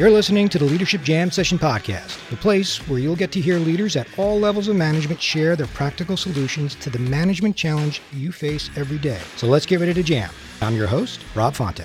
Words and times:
You're 0.00 0.10
listening 0.10 0.48
to 0.48 0.58
the 0.58 0.64
Leadership 0.64 1.02
Jam 1.02 1.30
Session 1.30 1.58
Podcast, 1.58 2.26
the 2.30 2.36
place 2.36 2.78
where 2.88 2.98
you'll 2.98 3.14
get 3.14 3.30
to 3.32 3.40
hear 3.40 3.58
leaders 3.58 3.96
at 3.96 4.06
all 4.18 4.40
levels 4.40 4.66
of 4.66 4.76
management 4.76 5.20
share 5.20 5.56
their 5.56 5.66
practical 5.66 6.16
solutions 6.16 6.74
to 6.76 6.88
the 6.88 6.98
management 6.98 7.54
challenge 7.54 8.00
you 8.10 8.32
face 8.32 8.70
every 8.76 8.96
day. 8.96 9.20
So 9.36 9.46
let's 9.46 9.66
get 9.66 9.78
ready 9.78 9.92
to 9.92 10.02
jam. 10.02 10.30
I'm 10.62 10.74
your 10.74 10.86
host, 10.86 11.22
Rob 11.34 11.52
Fonte. 11.52 11.84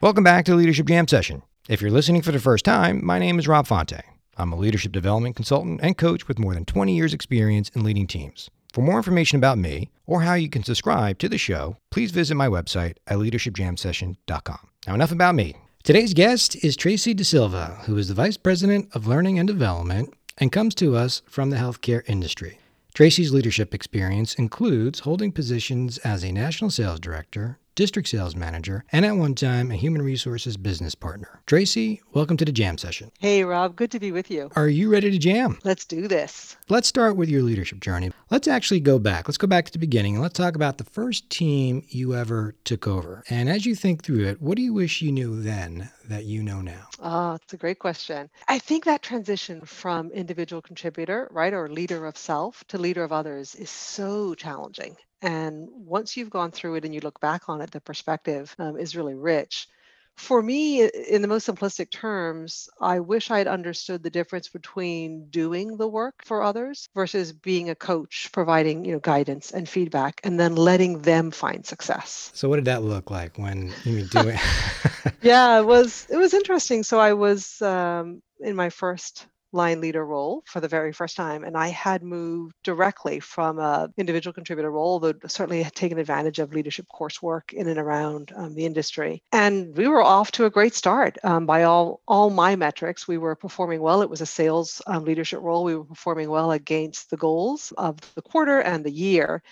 Welcome 0.00 0.24
back 0.24 0.44
to 0.46 0.56
Leadership 0.56 0.86
Jam 0.86 1.06
Session. 1.06 1.42
If 1.68 1.80
you're 1.80 1.92
listening 1.92 2.22
for 2.22 2.32
the 2.32 2.40
first 2.40 2.64
time, 2.64 3.06
my 3.06 3.20
name 3.20 3.38
is 3.38 3.46
Rob 3.46 3.68
Fonte. 3.68 4.02
I'm 4.36 4.52
a 4.52 4.56
leadership 4.56 4.90
development 4.90 5.36
consultant 5.36 5.78
and 5.80 5.96
coach 5.96 6.26
with 6.26 6.40
more 6.40 6.54
than 6.54 6.64
20 6.64 6.92
years' 6.92 7.14
experience 7.14 7.68
in 7.68 7.84
leading 7.84 8.08
teams. 8.08 8.50
For 8.72 8.80
more 8.80 8.96
information 8.96 9.38
about 9.38 9.58
me 9.58 9.92
or 10.06 10.22
how 10.22 10.34
you 10.34 10.50
can 10.50 10.64
subscribe 10.64 11.20
to 11.20 11.28
the 11.28 11.38
show, 11.38 11.76
please 11.92 12.10
visit 12.10 12.34
my 12.34 12.48
website 12.48 12.96
at 13.06 13.18
leadershipjamsession.com. 13.18 14.70
Now, 14.88 14.94
enough 14.94 15.12
about 15.12 15.36
me. 15.36 15.54
Today's 15.86 16.14
guest 16.14 16.56
is 16.64 16.76
Tracy 16.76 17.14
De 17.14 17.22
Silva, 17.22 17.78
who 17.84 17.96
is 17.96 18.08
the 18.08 18.14
Vice 18.14 18.36
President 18.36 18.88
of 18.92 19.06
Learning 19.06 19.38
and 19.38 19.46
Development 19.46 20.12
and 20.36 20.50
comes 20.50 20.74
to 20.74 20.96
us 20.96 21.22
from 21.28 21.50
the 21.50 21.58
healthcare 21.58 22.02
industry. 22.08 22.58
Tracy's 22.92 23.32
leadership 23.32 23.72
experience 23.72 24.34
includes 24.34 24.98
holding 24.98 25.30
positions 25.30 25.98
as 25.98 26.24
a 26.24 26.32
national 26.32 26.70
sales 26.70 26.98
director, 26.98 27.60
district 27.76 28.08
sales 28.08 28.34
manager, 28.34 28.84
and 28.90 29.04
at 29.04 29.16
one 29.16 29.34
time, 29.34 29.70
a 29.70 29.76
human 29.76 30.02
resources 30.02 30.56
business 30.56 30.94
partner. 30.94 31.42
Tracy, 31.46 32.00
welcome 32.12 32.36
to 32.38 32.44
the 32.44 32.50
jam 32.50 32.78
session. 32.78 33.12
Hey, 33.20 33.44
Rob, 33.44 33.76
good 33.76 33.90
to 33.92 34.00
be 34.00 34.10
with 34.10 34.30
you. 34.30 34.50
Are 34.56 34.68
you 34.68 34.90
ready 34.90 35.10
to 35.10 35.18
jam? 35.18 35.58
Let's 35.62 35.84
do 35.84 36.08
this. 36.08 36.56
Let's 36.68 36.88
start 36.88 37.16
with 37.16 37.28
your 37.28 37.42
leadership 37.42 37.80
journey. 37.80 38.10
Let's 38.30 38.48
actually 38.48 38.80
go 38.80 38.98
back. 38.98 39.28
Let's 39.28 39.36
go 39.36 39.46
back 39.46 39.66
to 39.66 39.72
the 39.72 39.78
beginning 39.78 40.14
and 40.14 40.22
let's 40.22 40.38
talk 40.38 40.56
about 40.56 40.78
the 40.78 40.84
first 40.84 41.28
team 41.30 41.84
you 41.88 42.14
ever 42.14 42.56
took 42.64 42.88
over. 42.88 43.22
And 43.28 43.48
as 43.48 43.66
you 43.66 43.74
think 43.74 44.02
through 44.02 44.26
it, 44.26 44.40
what 44.40 44.56
do 44.56 44.62
you 44.62 44.72
wish 44.72 45.02
you 45.02 45.12
knew 45.12 45.40
then 45.40 45.90
that 46.08 46.24
you 46.24 46.42
know 46.42 46.62
now? 46.62 46.88
Ah, 47.00 47.34
it's 47.34 47.52
a 47.52 47.58
great 47.58 47.78
question. 47.78 48.30
I 48.48 48.58
think 48.58 48.86
that 48.86 49.02
transition 49.02 49.60
from 49.66 50.10
individual 50.12 50.62
contributor, 50.62 51.28
right, 51.30 51.52
or 51.52 51.68
leader 51.68 52.06
of 52.06 52.16
self 52.16 52.64
to 52.68 52.78
leader 52.78 53.04
of 53.04 53.12
others 53.12 53.54
is 53.54 53.68
so 53.68 54.34
challenging. 54.34 54.96
And 55.26 55.68
once 55.72 56.16
you've 56.16 56.30
gone 56.30 56.52
through 56.52 56.76
it 56.76 56.84
and 56.84 56.94
you 56.94 57.00
look 57.00 57.18
back 57.18 57.48
on 57.48 57.60
it, 57.60 57.72
the 57.72 57.80
perspective 57.80 58.54
um, 58.60 58.78
is 58.78 58.94
really 58.94 59.16
rich. 59.16 59.66
For 60.14 60.40
me, 60.40 60.84
in 60.84 61.20
the 61.20 61.26
most 61.26 61.48
simplistic 61.48 61.90
terms, 61.90 62.68
I 62.80 63.00
wish 63.00 63.32
I'd 63.32 63.48
understood 63.48 64.04
the 64.04 64.08
difference 64.08 64.48
between 64.48 65.26
doing 65.28 65.78
the 65.78 65.88
work 65.88 66.24
for 66.24 66.44
others 66.44 66.88
versus 66.94 67.32
being 67.32 67.70
a 67.70 67.74
coach, 67.74 68.30
providing 68.32 68.84
you 68.84 68.92
know 68.92 69.00
guidance 69.00 69.50
and 69.50 69.68
feedback, 69.68 70.20
and 70.22 70.38
then 70.38 70.54
letting 70.54 71.02
them 71.02 71.32
find 71.32 71.66
success. 71.66 72.30
So, 72.32 72.48
what 72.48 72.56
did 72.56 72.64
that 72.66 72.84
look 72.84 73.10
like 73.10 73.36
when 73.36 73.74
you 73.84 73.96
were 73.96 74.22
doing? 74.22 74.38
yeah, 75.22 75.58
it 75.58 75.66
was 75.66 76.06
it 76.08 76.16
was 76.16 76.34
interesting. 76.34 76.84
So 76.84 77.00
I 77.00 77.12
was 77.12 77.60
um, 77.60 78.22
in 78.40 78.54
my 78.54 78.70
first 78.70 79.26
line 79.52 79.80
leader 79.80 80.04
role 80.04 80.42
for 80.46 80.60
the 80.60 80.68
very 80.68 80.92
first 80.92 81.16
time. 81.16 81.44
And 81.44 81.56
I 81.56 81.68
had 81.68 82.02
moved 82.02 82.54
directly 82.62 83.20
from 83.20 83.58
a 83.58 83.88
individual 83.96 84.32
contributor 84.32 84.70
role, 84.70 84.98
though 84.98 85.14
certainly 85.26 85.62
had 85.62 85.74
taken 85.74 85.98
advantage 85.98 86.38
of 86.38 86.52
leadership 86.52 86.86
coursework 86.92 87.52
in 87.52 87.68
and 87.68 87.78
around 87.78 88.32
um, 88.36 88.54
the 88.54 88.66
industry. 88.66 89.22
And 89.32 89.76
we 89.76 89.88
were 89.88 90.02
off 90.02 90.32
to 90.32 90.44
a 90.44 90.50
great 90.50 90.74
start 90.74 91.18
um, 91.24 91.46
by 91.46 91.62
all, 91.62 92.00
all 92.06 92.30
my 92.30 92.56
metrics. 92.56 93.08
We 93.08 93.18
were 93.18 93.34
performing 93.36 93.80
well. 93.80 94.02
It 94.02 94.10
was 94.10 94.20
a 94.20 94.26
sales 94.26 94.82
um, 94.86 95.04
leadership 95.04 95.40
role. 95.40 95.64
We 95.64 95.76
were 95.76 95.84
performing 95.84 96.28
well 96.30 96.52
against 96.52 97.10
the 97.10 97.16
goals 97.16 97.72
of 97.76 97.98
the 98.14 98.22
quarter 98.22 98.60
and 98.60 98.84
the 98.84 98.92
year. 98.92 99.42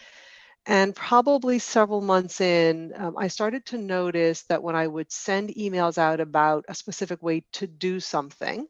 And 0.66 0.94
probably 0.94 1.58
several 1.58 2.00
months 2.00 2.40
in, 2.40 2.94
um, 2.96 3.16
I 3.18 3.28
started 3.28 3.66
to 3.66 3.78
notice 3.78 4.44
that 4.44 4.62
when 4.62 4.74
I 4.74 4.86
would 4.86 5.12
send 5.12 5.50
emails 5.50 5.98
out 5.98 6.20
about 6.20 6.64
a 6.68 6.74
specific 6.74 7.22
way 7.22 7.44
to 7.52 7.66
do 7.66 8.00
something, 8.00 8.66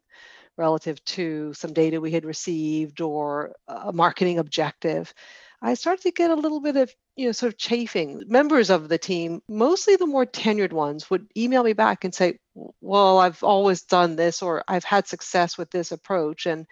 relative 0.56 1.04
to 1.04 1.52
some 1.54 1.72
data 1.72 2.00
we 2.00 2.10
had 2.10 2.24
received 2.24 3.00
or 3.00 3.54
a 3.68 3.92
marketing 3.92 4.38
objective, 4.38 5.12
I 5.62 5.74
started 5.74 6.02
to 6.02 6.10
get 6.10 6.30
a 6.30 6.34
little 6.34 6.60
bit 6.60 6.76
of, 6.76 6.92
you 7.16 7.26
know, 7.26 7.32
sort 7.32 7.52
of 7.52 7.58
chafing. 7.58 8.22
Members 8.26 8.68
of 8.70 8.88
the 8.88 8.98
team, 8.98 9.40
mostly 9.48 9.96
the 9.96 10.06
more 10.06 10.26
tenured 10.26 10.72
ones, 10.72 11.08
would 11.08 11.26
email 11.36 11.64
me 11.64 11.72
back 11.72 12.04
and 12.04 12.14
say, 12.14 12.38
Well, 12.80 13.18
I've 13.18 13.42
always 13.42 13.82
done 13.82 14.16
this, 14.16 14.42
or 14.42 14.62
I've 14.68 14.84
had 14.84 15.06
success 15.06 15.56
with 15.56 15.70
this 15.70 15.90
approach. 15.90 16.46
And 16.46 16.66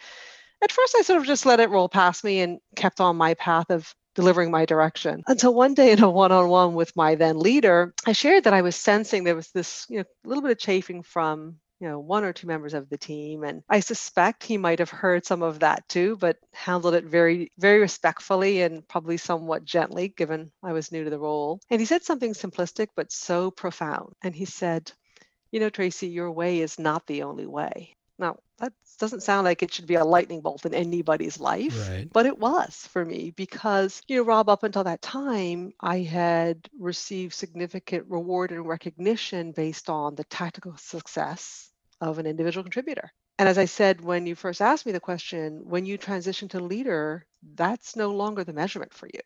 at 0.62 0.72
first, 0.72 0.94
I 0.98 1.02
sort 1.02 1.20
of 1.20 1.26
just 1.26 1.46
let 1.46 1.60
it 1.60 1.70
roll 1.70 1.88
past 1.88 2.22
me 2.22 2.40
and 2.40 2.58
kept 2.76 3.00
on 3.00 3.16
my 3.16 3.34
path 3.34 3.70
of 3.70 3.94
delivering 4.14 4.50
my 4.50 4.66
direction 4.66 5.22
until 5.26 5.54
one 5.54 5.72
day 5.72 5.92
in 5.92 6.02
a 6.02 6.10
one-on-one 6.10 6.74
with 6.74 6.94
my 6.94 7.14
then 7.14 7.38
leader 7.38 7.94
i 8.06 8.12
shared 8.12 8.44
that 8.44 8.52
i 8.52 8.60
was 8.60 8.76
sensing 8.76 9.24
there 9.24 9.34
was 9.34 9.50
this 9.52 9.86
you 9.88 9.98
know 9.98 10.04
little 10.24 10.42
bit 10.42 10.50
of 10.50 10.58
chafing 10.58 11.02
from 11.02 11.56
you 11.82 11.88
know 11.88 11.98
one 11.98 12.22
or 12.22 12.32
two 12.32 12.46
members 12.46 12.74
of 12.74 12.88
the 12.88 12.96
team 12.96 13.42
and 13.42 13.64
i 13.68 13.80
suspect 13.80 14.44
he 14.44 14.56
might 14.56 14.78
have 14.78 14.88
heard 14.88 15.26
some 15.26 15.42
of 15.42 15.58
that 15.58 15.86
too 15.88 16.16
but 16.20 16.36
handled 16.52 16.94
it 16.94 17.04
very 17.04 17.50
very 17.58 17.80
respectfully 17.80 18.62
and 18.62 18.86
probably 18.86 19.16
somewhat 19.16 19.64
gently 19.64 20.06
given 20.06 20.52
i 20.62 20.72
was 20.72 20.92
new 20.92 21.02
to 21.02 21.10
the 21.10 21.18
role. 21.18 21.60
And 21.70 21.80
he 21.80 21.86
said 21.86 22.04
something 22.04 22.34
simplistic 22.34 22.88
but 22.94 23.10
so 23.10 23.50
profound. 23.50 24.14
And 24.22 24.34
he 24.34 24.44
said 24.44 24.92
you 25.50 25.58
know 25.58 25.70
tracy 25.70 26.06
your 26.06 26.30
way 26.30 26.60
is 26.60 26.78
not 26.78 27.06
the 27.06 27.24
only 27.24 27.46
way. 27.46 27.96
Now 28.16 28.38
that 28.58 28.72
doesn't 28.98 29.24
sound 29.24 29.44
like 29.44 29.64
it 29.64 29.74
should 29.74 29.88
be 29.88 29.96
a 29.96 30.04
lightning 30.04 30.40
bolt 30.40 30.64
in 30.64 30.74
anybody's 30.74 31.40
life 31.40 31.88
right. 31.88 32.08
but 32.12 32.26
it 32.26 32.38
was 32.38 32.86
for 32.92 33.04
me 33.04 33.32
because 33.34 34.00
you 34.06 34.16
know 34.16 34.22
rob 34.22 34.48
up 34.48 34.62
until 34.62 34.84
that 34.84 35.02
time 35.02 35.72
i 35.80 35.98
had 35.98 36.68
received 36.78 37.34
significant 37.34 38.06
reward 38.08 38.52
and 38.52 38.68
recognition 38.68 39.50
based 39.50 39.90
on 39.90 40.14
the 40.14 40.22
tactical 40.24 40.76
success 40.76 41.71
of 42.02 42.18
an 42.18 42.26
individual 42.26 42.64
contributor. 42.64 43.10
And 43.38 43.48
as 43.48 43.56
I 43.56 43.64
said 43.64 44.00
when 44.00 44.26
you 44.26 44.34
first 44.34 44.60
asked 44.60 44.84
me 44.84 44.92
the 44.92 45.00
question, 45.00 45.62
when 45.64 45.86
you 45.86 45.96
transition 45.96 46.48
to 46.48 46.60
leader, 46.60 47.26
that's 47.54 47.96
no 47.96 48.10
longer 48.10 48.44
the 48.44 48.52
measurement 48.52 48.92
for 48.92 49.06
you. 49.06 49.20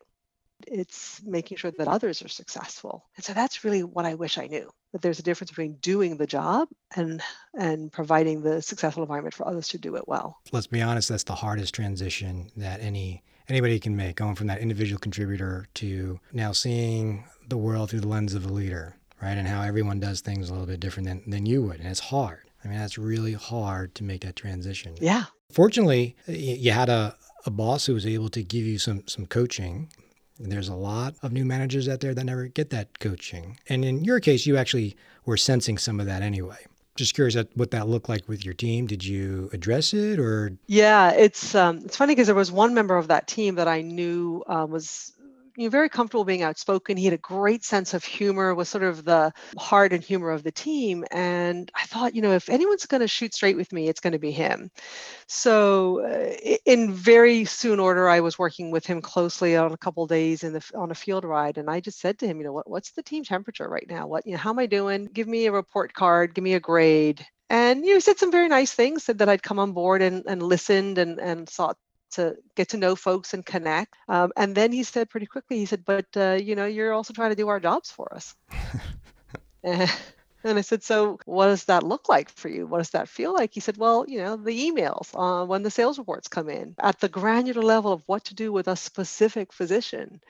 It's 0.65 1.21
making 1.23 1.57
sure 1.57 1.71
that 1.71 1.87
others 1.87 2.21
are 2.21 2.27
successful. 2.27 3.05
And 3.15 3.25
so 3.25 3.33
that's 3.33 3.63
really 3.63 3.83
what 3.83 4.05
I 4.05 4.13
wish 4.15 4.37
I 4.37 4.47
knew 4.47 4.69
that 4.93 5.01
there's 5.01 5.19
a 5.19 5.23
difference 5.23 5.51
between 5.51 5.73
doing 5.81 6.17
the 6.17 6.25
job 6.25 6.69
and 6.95 7.21
and 7.57 7.91
providing 7.91 8.41
the 8.41 8.61
successful 8.61 9.03
environment 9.03 9.35
for 9.35 9.47
others 9.47 9.67
to 9.69 9.77
do 9.77 9.95
it 9.95 10.07
well. 10.07 10.37
Let's 10.51 10.67
be 10.67 10.81
honest, 10.81 11.09
that's 11.09 11.23
the 11.23 11.35
hardest 11.35 11.75
transition 11.75 12.49
that 12.55 12.81
any 12.81 13.23
anybody 13.49 13.79
can 13.79 13.95
make, 13.95 14.17
going 14.17 14.35
from 14.35 14.47
that 14.47 14.59
individual 14.59 14.99
contributor 14.99 15.67
to 15.75 16.19
now 16.33 16.51
seeing 16.51 17.25
the 17.47 17.57
world 17.57 17.89
through 17.89 18.01
the 18.01 18.07
lens 18.07 18.33
of 18.33 18.45
a 18.45 18.53
leader, 18.53 18.95
right? 19.21 19.37
And 19.37 19.47
how 19.47 19.61
everyone 19.61 19.99
does 19.99 20.21
things 20.21 20.49
a 20.49 20.53
little 20.53 20.67
bit 20.67 20.79
different 20.79 21.07
than, 21.07 21.23
than 21.27 21.45
you 21.45 21.61
would. 21.63 21.79
And 21.79 21.87
it's 21.87 21.99
hard. 21.99 22.46
I 22.67 22.71
mean, 22.71 22.79
that's 22.79 22.97
really 22.97 23.33
hard 23.33 23.95
to 23.95 24.03
make 24.03 24.21
that 24.21 24.35
transition. 24.35 24.95
Yeah. 24.99 25.25
Fortunately, 25.51 26.17
you 26.27 26.71
had 26.71 26.89
a, 26.89 27.15
a 27.45 27.51
boss 27.51 27.85
who 27.85 27.93
was 27.93 28.05
able 28.05 28.27
to 28.29 28.43
give 28.43 28.65
you 28.65 28.77
some 28.77 29.03
some 29.07 29.25
coaching. 29.25 29.89
And 30.39 30.51
there's 30.51 30.67
a 30.67 30.75
lot 30.75 31.15
of 31.23 31.31
new 31.31 31.45
managers 31.45 31.87
out 31.87 32.01
there 32.01 32.13
that 32.13 32.23
never 32.23 32.47
get 32.47 32.69
that 32.71 32.99
coaching. 32.99 33.57
And 33.69 33.85
in 33.85 34.03
your 34.03 34.19
case, 34.19 34.45
you 34.45 34.57
actually 34.57 34.95
were 35.25 35.37
sensing 35.37 35.77
some 35.77 35.99
of 35.99 36.05
that 36.05 36.21
anyway. 36.21 36.57
Just 36.95 37.13
curious 37.15 37.37
what 37.55 37.71
that 37.71 37.87
looked 37.87 38.09
like 38.09 38.27
with 38.27 38.43
your 38.43 38.53
team. 38.53 38.85
Did 38.85 39.05
you 39.05 39.49
address 39.53 39.93
it 39.93 40.19
or? 40.19 40.57
Yeah, 40.67 41.11
it's 41.11 41.55
um, 41.55 41.83
it's 41.85 41.95
funny 41.95 42.15
because 42.15 42.27
there 42.27 42.35
was 42.35 42.51
one 42.51 42.73
member 42.73 42.97
of 42.97 43.07
that 43.07 43.27
team 43.27 43.55
that 43.55 43.67
I 43.67 43.81
knew 43.81 44.43
uh, 44.47 44.65
was 44.69 45.13
you 45.57 45.63
know, 45.63 45.69
very 45.71 45.89
comfortable 45.89 46.23
being 46.23 46.43
outspoken. 46.43 46.97
He 46.97 47.05
had 47.05 47.15
a 47.15 47.17
great 47.17 47.65
sense 47.65 47.95
of 47.95 48.03
humor, 48.03 48.53
was 48.53 48.69
sort 48.69 48.83
of 48.83 49.03
the 49.03 49.33
heart 49.57 49.91
and 49.91 50.03
humor 50.03 50.29
of 50.29 50.43
the 50.43 50.51
team. 50.51 51.03
And 51.09 51.71
I 51.75 51.83
thought, 51.87 52.13
you 52.13 52.21
know, 52.21 52.33
if 52.33 52.47
anyone's 52.47 52.85
going 52.85 53.01
to 53.01 53.07
shoot 53.07 53.33
straight 53.33 53.57
with 53.57 53.73
me, 53.73 53.89
it's 53.89 53.99
going 53.99 54.13
to 54.13 54.19
be 54.19 54.31
him. 54.31 54.69
So, 55.27 56.05
uh, 56.05 56.57
in 56.65 56.93
very 56.93 57.43
soon 57.45 57.79
order, 57.79 58.07
I 58.07 58.19
was 58.19 58.37
working 58.37 58.69
with 58.69 58.85
him 58.85 59.01
closely 59.01 59.57
on 59.57 59.71
a 59.71 59.77
couple 59.77 60.05
days 60.05 60.43
in 60.43 60.53
the 60.53 60.63
on 60.75 60.91
a 60.91 60.95
field 60.95 61.25
ride, 61.25 61.57
and 61.57 61.69
I 61.69 61.79
just 61.79 61.99
said 61.99 62.19
to 62.19 62.27
him, 62.27 62.37
you 62.37 62.43
know, 62.43 62.53
what, 62.53 62.69
what's 62.69 62.91
the 62.91 63.03
team 63.03 63.23
temperature 63.23 63.67
right 63.67 63.87
now? 63.89 64.05
What, 64.05 64.27
you 64.27 64.33
know, 64.33 64.37
how 64.37 64.51
am 64.51 64.59
I 64.59 64.67
doing? 64.67 65.09
Give 65.11 65.27
me 65.27 65.47
a 65.47 65.51
report 65.51 65.93
card. 65.93 66.35
Give 66.35 66.43
me 66.43 66.53
a 66.53 66.59
grade 66.59 67.25
and 67.49 67.85
you 67.85 67.93
know 67.93 67.99
said 67.99 68.19
some 68.19 68.31
very 68.31 68.49
nice 68.49 68.73
things 68.73 69.05
said 69.05 69.19
that 69.19 69.29
i'd 69.29 69.41
come 69.41 69.57
on 69.57 69.71
board 69.71 70.01
and, 70.01 70.23
and 70.27 70.43
listened 70.43 70.97
and, 70.97 71.17
and 71.17 71.47
sought 71.47 71.77
to 72.11 72.35
get 72.55 72.69
to 72.69 72.77
know 72.77 72.95
folks 72.95 73.33
and 73.33 73.45
connect. 73.45 73.95
Um, 74.07 74.31
and 74.35 74.55
then 74.55 74.71
he 74.71 74.83
said 74.83 75.09
pretty 75.09 75.25
quickly, 75.25 75.57
he 75.57 75.65
said, 75.65 75.83
but 75.85 76.05
uh, 76.15 76.37
you 76.41 76.55
know, 76.55 76.65
you're 76.65 76.93
also 76.93 77.13
trying 77.13 77.31
to 77.31 77.35
do 77.35 77.47
our 77.47 77.59
jobs 77.59 77.91
for 77.91 78.13
us. 78.13 78.35
and, 79.63 79.89
I 80.43 80.61
said, 80.61 80.83
so 80.83 81.19
what 81.25 81.47
does 81.47 81.65
that 81.65 81.83
look 81.83 82.07
like 82.07 82.29
for 82.29 82.47
you? 82.47 82.67
What 82.67 82.77
does 82.77 82.91
that 82.91 83.09
feel 83.09 83.33
like? 83.33 83.53
He 83.53 83.59
said, 83.59 83.77
well, 83.77 84.05
you 84.07 84.19
know, 84.19 84.37
the 84.37 84.71
emails 84.71 85.09
uh, 85.13 85.45
when 85.45 85.63
the 85.63 85.71
sales 85.71 85.97
reports 85.97 86.27
come 86.27 86.49
in 86.49 86.75
at 86.79 86.99
the 86.99 87.09
granular 87.09 87.61
level 87.61 87.91
of 87.91 88.03
what 88.05 88.25
to 88.25 88.35
do 88.35 88.51
with 88.51 88.67
a 88.67 88.75
specific 88.75 89.51
physician. 89.51 90.21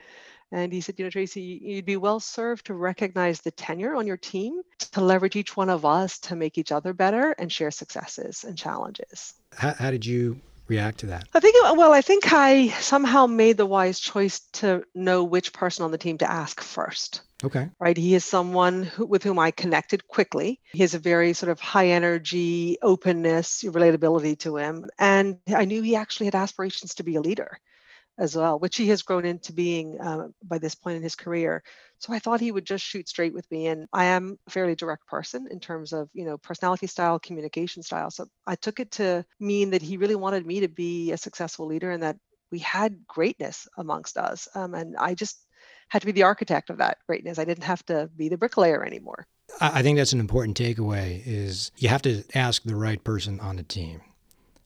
And 0.50 0.72
he 0.72 0.80
said, 0.80 0.98
you 0.98 1.04
know, 1.04 1.10
Tracy, 1.10 1.60
you'd 1.62 1.84
be 1.84 1.98
well 1.98 2.20
served 2.20 2.66
to 2.66 2.74
recognize 2.74 3.40
the 3.42 3.50
tenure 3.50 3.94
on 3.94 4.06
your 4.06 4.16
team, 4.16 4.62
to 4.92 5.00
leverage 5.02 5.36
each 5.36 5.56
one 5.56 5.68
of 5.68 5.84
us 5.84 6.18
to 6.20 6.36
make 6.36 6.56
each 6.56 6.72
other 6.72 6.94
better 6.94 7.32
and 7.32 7.52
share 7.52 7.70
successes 7.70 8.44
and 8.44 8.56
challenges. 8.56 9.34
How, 9.52 9.74
how 9.74 9.90
did 9.90 10.06
you 10.06 10.40
react 10.68 11.00
to 11.00 11.06
that? 11.06 11.28
I 11.34 11.40
think, 11.40 11.56
well, 11.76 11.92
I 11.92 12.02
think 12.02 12.32
I 12.32 12.68
somehow 12.80 13.26
made 13.26 13.56
the 13.56 13.66
wise 13.66 13.98
choice 13.98 14.40
to 14.54 14.84
know 14.94 15.24
which 15.24 15.52
person 15.52 15.84
on 15.84 15.90
the 15.90 15.98
team 15.98 16.18
to 16.18 16.30
ask 16.30 16.60
first. 16.60 17.22
Okay. 17.44 17.68
Right. 17.78 17.96
He 17.96 18.14
is 18.14 18.24
someone 18.24 18.82
who, 18.82 19.06
with 19.06 19.22
whom 19.22 19.38
I 19.38 19.52
connected 19.52 20.06
quickly. 20.08 20.60
He 20.72 20.80
has 20.80 20.94
a 20.94 20.98
very 20.98 21.32
sort 21.32 21.50
of 21.50 21.60
high 21.60 21.88
energy, 21.88 22.78
openness, 22.82 23.62
relatability 23.62 24.38
to 24.40 24.56
him. 24.56 24.86
And 24.98 25.38
I 25.54 25.64
knew 25.64 25.82
he 25.82 25.94
actually 25.94 26.26
had 26.26 26.34
aspirations 26.34 26.94
to 26.96 27.04
be 27.04 27.14
a 27.14 27.20
leader 27.20 27.58
as 28.18 28.36
well, 28.36 28.58
which 28.58 28.76
he 28.76 28.88
has 28.88 29.02
grown 29.02 29.24
into 29.24 29.52
being 29.52 30.00
uh, 30.00 30.28
by 30.42 30.58
this 30.58 30.74
point 30.74 30.96
in 30.96 31.02
his 31.02 31.14
career. 31.14 31.62
So 31.98 32.12
I 32.12 32.18
thought 32.18 32.40
he 32.40 32.52
would 32.52 32.64
just 32.64 32.84
shoot 32.84 33.08
straight 33.08 33.34
with 33.34 33.50
me. 33.50 33.68
And 33.68 33.86
I 33.92 34.04
am 34.06 34.38
a 34.46 34.50
fairly 34.50 34.74
direct 34.74 35.06
person 35.06 35.48
in 35.50 35.60
terms 35.60 35.92
of, 35.92 36.08
you 36.12 36.24
know, 36.24 36.38
personality 36.38 36.86
style, 36.86 37.18
communication 37.18 37.82
style. 37.82 38.10
So 38.10 38.26
I 38.46 38.56
took 38.56 38.80
it 38.80 38.90
to 38.92 39.24
mean 39.40 39.70
that 39.70 39.82
he 39.82 39.96
really 39.96 40.16
wanted 40.16 40.46
me 40.46 40.60
to 40.60 40.68
be 40.68 41.12
a 41.12 41.16
successful 41.16 41.66
leader 41.66 41.90
and 41.90 42.02
that 42.02 42.16
we 42.50 42.58
had 42.58 43.06
greatness 43.06 43.68
amongst 43.76 44.16
us. 44.16 44.48
Um, 44.54 44.74
and 44.74 44.96
I 44.96 45.14
just 45.14 45.38
had 45.88 46.00
to 46.00 46.06
be 46.06 46.12
the 46.12 46.22
architect 46.24 46.70
of 46.70 46.78
that 46.78 46.98
greatness. 47.06 47.38
I 47.38 47.44
didn't 47.44 47.64
have 47.64 47.84
to 47.86 48.10
be 48.16 48.28
the 48.28 48.38
bricklayer 48.38 48.84
anymore. 48.84 49.26
I 49.60 49.82
think 49.82 49.96
that's 49.96 50.12
an 50.12 50.20
important 50.20 50.58
takeaway 50.58 51.22
is 51.26 51.72
you 51.76 51.88
have 51.88 52.02
to 52.02 52.22
ask 52.34 52.62
the 52.62 52.76
right 52.76 53.02
person 53.02 53.40
on 53.40 53.56
the 53.56 53.62
team. 53.62 54.02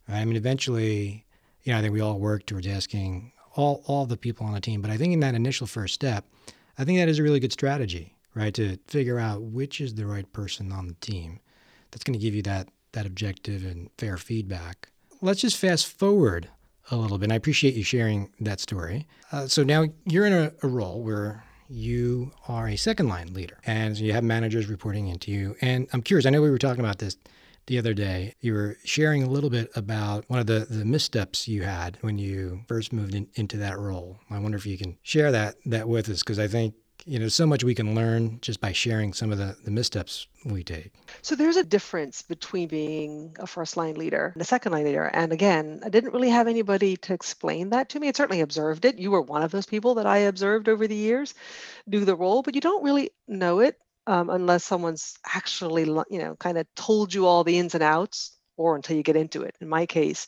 I 0.09 0.25
mean, 0.25 0.37
eventually, 0.37 1.25
you 1.63 1.73
know, 1.73 1.79
I 1.79 1.83
think 1.83 1.95
we 1.95 2.01
all 2.01 2.19
work 2.19 2.47
towards 2.47 2.67
asking 2.67 3.32
all 3.55 3.83
all 3.87 4.07
the 4.07 4.17
people 4.17 4.47
on 4.47 4.55
the 4.55 4.61
team. 4.61 4.83
But 4.83 4.91
I 4.91 4.97
think 4.97 5.13
in 5.13 5.21
that 5.21 5.35
initial 5.35 5.67
first 5.67 5.95
step, 5.95 6.25
I 6.79 6.85
think 6.85 6.99
that 6.99 7.09
is 7.09 7.19
a 7.19 7.23
really 7.23 7.41
good 7.41 7.53
strategy, 7.53 8.17
right? 8.35 8.55
To 8.55 8.79
figure 8.87 9.19
out 9.19 9.43
which 9.43 9.81
is 9.81 9.95
the 9.95 10.07
right 10.07 10.31
person 10.33 10.73
on 10.73 10.89
the 10.89 10.95
team 10.95 11.41
that's 11.91 12.05
going 12.05 12.19
to 12.19 12.25
give 12.25 12.35
you 12.35 12.43
that 12.43 12.69
that 12.93 13.07
objective 13.07 13.65
and 13.65 13.91
fair 13.99 14.17
feedback. 14.17 14.89
Let's 15.21 15.41
just 15.41 15.57
fast 15.57 15.87
forward 15.87 16.49
a 16.91 16.97
little 16.97 17.19
bit. 17.19 17.27
And 17.27 17.33
I 17.33 17.37
appreciate 17.37 17.75
you 17.75 17.85
sharing 17.85 18.31
that 18.41 18.61
story. 18.61 19.07
Uh, 19.31 19.47
so 19.47 19.63
now 19.63 19.87
you're 20.05 20.27
in 20.27 20.33
a, 20.33 20.53
a 20.63 20.69
role 20.69 21.01
where 21.01 21.45
you 21.69 22.33
are 22.49 22.69
a 22.69 22.77
second 22.77 23.09
line 23.09 23.33
leader 23.33 23.57
and 23.65 23.97
you 23.97 24.13
have 24.13 24.25
managers 24.25 24.67
reporting 24.67 25.09
into 25.09 25.31
you. 25.31 25.57
And 25.61 25.89
I'm 25.93 26.03
curious, 26.03 26.27
I 26.27 26.31
know 26.31 26.43
we 26.43 26.51
were 26.51 26.59
talking 26.59 26.81
about 26.85 26.99
this 26.99 27.17
the 27.67 27.79
other 27.79 27.95
day. 27.95 28.35
You 28.41 28.55
were 28.55 28.77
sharing 28.85 29.23
a 29.23 29.29
little 29.29 29.51
bit 29.51 29.71
about 29.75 30.25
one 30.29 30.39
of 30.39 30.47
the, 30.47 30.67
the 30.69 30.85
missteps 30.85 31.49
you 31.49 31.63
had 31.63 31.99
when 32.01 32.19
you 32.19 32.63
first 32.67 32.93
moved 32.93 33.15
in, 33.15 33.29
into 33.35 33.57
that 33.59 33.79
role. 33.79 34.19
I 34.31 34.39
wonder 34.39 34.57
if 34.59 34.67
you 34.67 34.79
can 34.79 34.99
share 35.03 35.33
that 35.33 35.57
that 35.67 35.89
with 35.89 36.09
us 36.09 36.23
because 36.23 36.39
I 36.39 36.49
think 36.49 36.75
you 37.07 37.19
know 37.19 37.29
so 37.29 37.47
much 37.47 37.65
we 37.65 37.75
can 37.75 37.95
learn 37.95 38.39
just 38.41 38.61
by 38.61 38.73
sharing 38.73 39.13
some 39.13 39.33
of 39.33 39.39
the, 39.39 39.57
the 39.65 39.71
missteps 39.71 40.27
we 40.45 40.63
take 40.63 40.93
so 41.21 41.35
there's 41.35 41.57
a 41.57 41.65
difference 41.65 42.23
between 42.23 42.69
being 42.69 43.35
a 43.41 43.47
first 43.47 43.77
line 43.77 43.95
leader 43.95 44.31
and 44.35 44.43
a 44.43 44.45
second 44.45 44.73
line 44.73 44.85
leader 44.85 45.07
and 45.13 45.33
again 45.33 45.81
i 45.85 45.89
didn't 45.89 46.13
really 46.13 46.29
have 46.29 46.47
anybody 46.47 46.97
to 46.97 47.13
explain 47.13 47.71
that 47.71 47.89
to 47.89 47.99
me 47.99 48.09
i 48.09 48.13
certainly 48.13 48.41
observed 48.41 48.85
it 48.85 48.99
you 48.99 49.11
were 49.11 49.23
one 49.23 49.43
of 49.43 49.51
those 49.51 49.67
people 49.67 49.95
that 49.95 50.07
i 50.07 50.19
observed 50.19 50.69
over 50.69 50.87
the 50.87 50.95
years 50.95 51.35
do 51.89 52.05
the 52.05 52.17
role 52.17 52.43
but 52.43 52.55
you 52.55 52.61
don't 52.61 52.85
really 52.85 53.11
know 53.27 53.61
it 53.61 53.79
um, 54.07 54.31
unless 54.31 54.65
someone's 54.65 55.15
actually, 55.27 55.85
you 55.85 56.19
know, 56.19 56.37
kind 56.39 56.59
of 56.59 56.67
told 56.75 57.13
you 57.13 57.27
all 57.27 57.45
the 57.45 57.59
ins 57.59 57.75
and 57.75 57.83
outs 57.83 58.37
or 58.57 58.77
until 58.77 58.97
you 58.97 59.03
get 59.03 59.17
into 59.17 59.43
it. 59.43 59.57
In 59.61 59.69
my 59.69 59.87
case, 59.87 60.27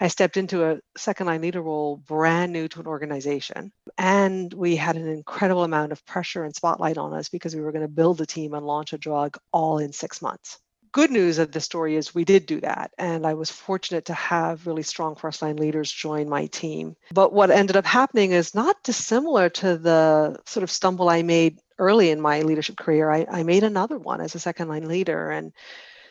I 0.00 0.08
stepped 0.08 0.36
into 0.36 0.64
a 0.64 0.80
second 0.96 1.26
line 1.26 1.42
leader 1.42 1.62
role 1.62 1.96
brand 1.96 2.52
new 2.52 2.68
to 2.68 2.80
an 2.80 2.86
organization. 2.86 3.72
And 3.96 4.52
we 4.52 4.74
had 4.76 4.96
an 4.96 5.08
incredible 5.08 5.64
amount 5.64 5.92
of 5.92 6.04
pressure 6.06 6.44
and 6.44 6.54
spotlight 6.54 6.98
on 6.98 7.12
us 7.14 7.28
because 7.28 7.54
we 7.54 7.60
were 7.62 7.72
going 7.72 7.86
to 7.86 7.88
build 7.88 8.20
a 8.20 8.26
team 8.26 8.54
and 8.54 8.66
launch 8.66 8.92
a 8.92 8.98
drug 8.98 9.38
all 9.52 9.78
in 9.78 9.92
six 9.92 10.20
months. 10.20 10.58
Good 10.90 11.10
news 11.10 11.38
of 11.38 11.52
the 11.52 11.60
story 11.60 11.96
is 11.96 12.14
we 12.14 12.24
did 12.24 12.44
do 12.44 12.60
that. 12.60 12.90
And 12.98 13.26
I 13.26 13.32
was 13.32 13.50
fortunate 13.50 14.06
to 14.06 14.14
have 14.14 14.66
really 14.66 14.82
strong 14.82 15.14
first 15.14 15.40
line 15.40 15.56
leaders 15.56 15.90
join 15.90 16.28
my 16.28 16.46
team. 16.46 16.96
But 17.14 17.32
what 17.32 17.50
ended 17.50 17.76
up 17.76 17.86
happening 17.86 18.32
is 18.32 18.54
not 18.54 18.82
dissimilar 18.82 19.48
to 19.50 19.78
the 19.78 20.38
sort 20.44 20.64
of 20.64 20.70
stumble 20.70 21.08
I 21.08 21.22
made 21.22 21.60
early 21.82 22.10
in 22.10 22.20
my 22.20 22.42
leadership 22.42 22.76
career, 22.76 23.10
I, 23.10 23.26
I 23.28 23.42
made 23.42 23.64
another 23.64 23.98
one 23.98 24.20
as 24.20 24.34
a 24.34 24.38
second 24.38 24.68
line 24.68 24.86
leader. 24.86 25.30
And 25.30 25.52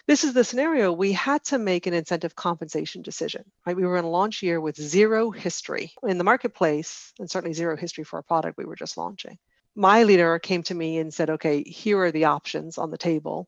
this 0.05 0.25
is 0.25 0.33
the 0.33 0.43
scenario 0.43 0.91
we 0.91 1.13
had 1.13 1.43
to 1.45 1.57
make 1.57 1.87
an 1.87 1.93
incentive 1.93 2.35
compensation 2.35 3.01
decision 3.01 3.45
right? 3.65 3.75
We 3.75 3.85
were 3.85 3.97
in 3.97 4.05
a 4.05 4.09
launch 4.09 4.43
year 4.43 4.59
with 4.59 4.75
zero 4.75 5.31
history 5.31 5.93
in 6.03 6.17
the 6.17 6.23
marketplace 6.23 7.13
and 7.19 7.29
certainly 7.29 7.53
zero 7.53 7.77
history 7.77 8.03
for 8.03 8.19
a 8.19 8.23
product 8.23 8.57
we 8.57 8.65
were 8.65 8.75
just 8.75 8.97
launching. 8.97 9.37
My 9.75 10.03
leader 10.03 10.37
came 10.39 10.63
to 10.63 10.75
me 10.75 10.97
and 10.97 11.13
said 11.13 11.29
okay 11.29 11.63
here 11.63 11.99
are 11.99 12.11
the 12.11 12.25
options 12.25 12.77
on 12.77 12.91
the 12.91 12.97
table. 12.97 13.47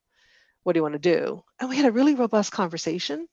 What 0.63 0.73
do 0.73 0.77
you 0.77 0.83
want 0.83 0.93
to 0.93 0.99
do? 0.99 1.43
And 1.59 1.69
we 1.69 1.75
had 1.75 1.85
a 1.85 1.91
really 1.91 2.15
robust 2.15 2.51
conversation 2.51 3.27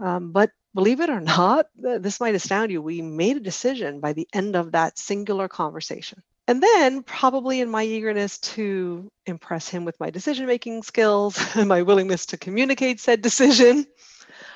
um, 0.00 0.32
but 0.32 0.50
believe 0.74 1.00
it 1.00 1.10
or 1.10 1.20
not 1.20 1.66
this 1.74 2.20
might 2.20 2.34
astound 2.34 2.70
you 2.70 2.82
we 2.82 3.00
made 3.00 3.36
a 3.36 3.40
decision 3.40 4.00
by 4.00 4.12
the 4.12 4.28
end 4.32 4.56
of 4.56 4.72
that 4.72 4.98
singular 4.98 5.48
conversation 5.48 6.22
and 6.48 6.62
then, 6.62 7.02
probably 7.02 7.60
in 7.60 7.70
my 7.70 7.82
eagerness 7.82 8.38
to 8.38 9.10
impress 9.26 9.68
him 9.68 9.84
with 9.84 9.98
my 9.98 10.10
decision 10.10 10.46
making 10.46 10.82
skills 10.84 11.38
and 11.56 11.68
my 11.68 11.82
willingness 11.82 12.26
to 12.26 12.36
communicate 12.36 13.00
said 13.00 13.20
decision, 13.20 13.86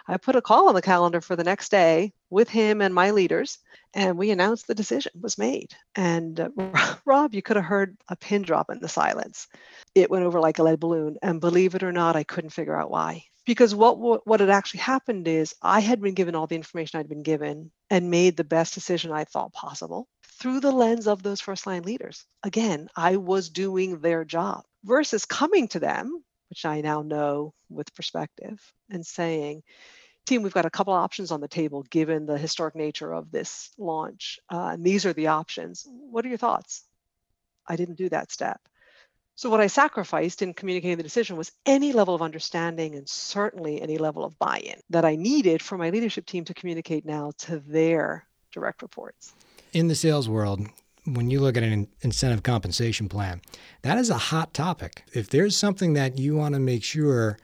I 0.06 0.16
put 0.16 0.36
a 0.36 0.42
call 0.42 0.68
on 0.68 0.74
the 0.74 0.82
calendar 0.82 1.20
for 1.20 1.36
the 1.36 1.44
next 1.44 1.70
day 1.70 2.12
with 2.30 2.48
him 2.48 2.80
and 2.80 2.94
my 2.94 3.10
leaders, 3.10 3.58
and 3.92 4.16
we 4.16 4.30
announced 4.30 4.66
the 4.66 4.74
decision 4.74 5.12
was 5.20 5.36
made. 5.36 5.74
And 5.96 6.38
uh, 6.38 6.96
Rob, 7.04 7.34
you 7.34 7.42
could 7.42 7.56
have 7.56 7.64
heard 7.64 7.96
a 8.08 8.16
pin 8.16 8.42
drop 8.42 8.70
in 8.70 8.78
the 8.78 8.88
silence. 8.88 9.48
It 9.94 10.10
went 10.10 10.24
over 10.24 10.40
like 10.40 10.58
a 10.58 10.62
lead 10.62 10.78
balloon, 10.78 11.16
and 11.22 11.40
believe 11.40 11.74
it 11.74 11.82
or 11.82 11.92
not, 11.92 12.16
I 12.16 12.22
couldn't 12.22 12.50
figure 12.50 12.78
out 12.78 12.90
why. 12.90 13.24
Because 13.46 13.74
what 13.74 13.98
what, 13.98 14.24
what 14.26 14.40
had 14.40 14.50
actually 14.50 14.80
happened 14.80 15.26
is 15.26 15.54
I 15.60 15.80
had 15.80 16.00
been 16.00 16.14
given 16.14 16.36
all 16.36 16.46
the 16.46 16.54
information 16.54 17.00
I'd 17.00 17.08
been 17.08 17.24
given 17.24 17.72
and 17.88 18.10
made 18.10 18.36
the 18.36 18.44
best 18.44 18.74
decision 18.74 19.10
I 19.10 19.24
thought 19.24 19.52
possible 19.52 20.06
through 20.40 20.60
the 20.60 20.72
lens 20.72 21.06
of 21.06 21.22
those 21.22 21.40
first 21.40 21.66
line 21.66 21.82
leaders. 21.82 22.24
Again, 22.42 22.88
I 22.96 23.16
was 23.16 23.50
doing 23.50 24.00
their 24.00 24.24
job 24.24 24.64
versus 24.84 25.26
coming 25.26 25.68
to 25.68 25.80
them, 25.80 26.24
which 26.48 26.64
I 26.64 26.80
now 26.80 27.02
know 27.02 27.52
with 27.68 27.94
perspective, 27.94 28.58
and 28.90 29.06
saying, 29.06 29.62
team, 30.24 30.42
we've 30.42 30.54
got 30.54 30.64
a 30.64 30.70
couple 30.70 30.94
options 30.94 31.30
on 31.30 31.42
the 31.42 31.48
table 31.48 31.82
given 31.90 32.24
the 32.24 32.38
historic 32.38 32.74
nature 32.74 33.12
of 33.12 33.30
this 33.30 33.70
launch. 33.78 34.40
Uh, 34.50 34.70
and 34.72 34.84
these 34.84 35.04
are 35.04 35.12
the 35.12 35.26
options. 35.26 35.86
What 35.86 36.24
are 36.24 36.28
your 36.28 36.38
thoughts? 36.38 36.84
I 37.66 37.76
didn't 37.76 37.98
do 37.98 38.08
that 38.08 38.32
step. 38.32 38.60
So, 39.36 39.48
what 39.48 39.60
I 39.60 39.68
sacrificed 39.68 40.42
in 40.42 40.52
communicating 40.52 40.98
the 40.98 41.02
decision 41.02 41.36
was 41.36 41.52
any 41.64 41.92
level 41.92 42.14
of 42.14 42.20
understanding 42.20 42.94
and 42.94 43.08
certainly 43.08 43.80
any 43.80 43.96
level 43.96 44.24
of 44.24 44.38
buy 44.38 44.58
in 44.58 44.80
that 44.90 45.04
I 45.04 45.16
needed 45.16 45.62
for 45.62 45.78
my 45.78 45.90
leadership 45.90 46.26
team 46.26 46.44
to 46.46 46.54
communicate 46.54 47.06
now 47.06 47.32
to 47.38 47.58
their 47.60 48.26
direct 48.52 48.82
reports 48.82 49.32
in 49.72 49.88
the 49.88 49.94
sales 49.94 50.28
world, 50.28 50.66
when 51.04 51.30
you 51.30 51.40
look 51.40 51.56
at 51.56 51.62
an 51.62 51.88
incentive 52.02 52.42
compensation 52.42 53.08
plan, 53.08 53.40
that 53.82 53.98
is 53.98 54.10
a 54.10 54.18
hot 54.18 54.52
topic. 54.54 55.04
If 55.12 55.30
there's 55.30 55.56
something 55.56 55.94
that 55.94 56.18
you 56.18 56.36
want 56.36 56.54
to 56.54 56.60
make 56.60 56.84
sure 56.84 57.38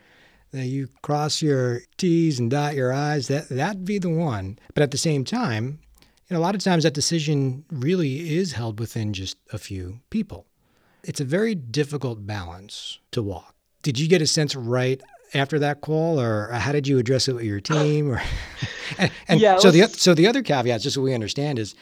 that 0.52 0.66
you 0.66 0.88
cross 1.02 1.42
your 1.42 1.82
T's 1.96 2.38
and 2.38 2.50
dot 2.50 2.74
your 2.74 2.92
I's, 2.92 3.28
that 3.28 3.48
that'd 3.48 3.84
be 3.84 3.98
the 3.98 4.10
one. 4.10 4.58
But 4.74 4.82
at 4.82 4.90
the 4.90 4.98
same 4.98 5.24
time, 5.24 5.80
you 6.28 6.34
know, 6.34 6.40
a 6.40 6.42
lot 6.42 6.54
of 6.54 6.62
times 6.62 6.84
that 6.84 6.94
decision 6.94 7.64
really 7.70 8.36
is 8.36 8.52
held 8.52 8.80
within 8.80 9.12
just 9.12 9.36
a 9.52 9.58
few 9.58 10.00
people. 10.10 10.46
It's 11.04 11.20
a 11.20 11.24
very 11.24 11.54
difficult 11.54 12.26
balance 12.26 12.98
to 13.12 13.22
walk. 13.22 13.54
Did 13.82 13.98
you 13.98 14.08
get 14.08 14.20
a 14.20 14.26
sense 14.26 14.56
right 14.56 15.00
after 15.34 15.58
that 15.60 15.80
call, 15.80 16.20
or 16.20 16.48
how 16.52 16.72
did 16.72 16.88
you 16.88 16.98
address 16.98 17.28
it 17.28 17.34
with 17.34 17.44
your 17.44 17.60
team? 17.60 18.10
Or 18.10 18.22
and, 18.98 19.12
and 19.28 19.40
yeah, 19.40 19.58
so 19.58 19.68
was... 19.68 19.74
the 19.74 19.98
so 19.98 20.14
the 20.14 20.26
other 20.26 20.42
caveat, 20.42 20.80
just 20.80 20.94
so 20.94 21.02
we 21.02 21.14
understand, 21.14 21.58
is 21.58 21.74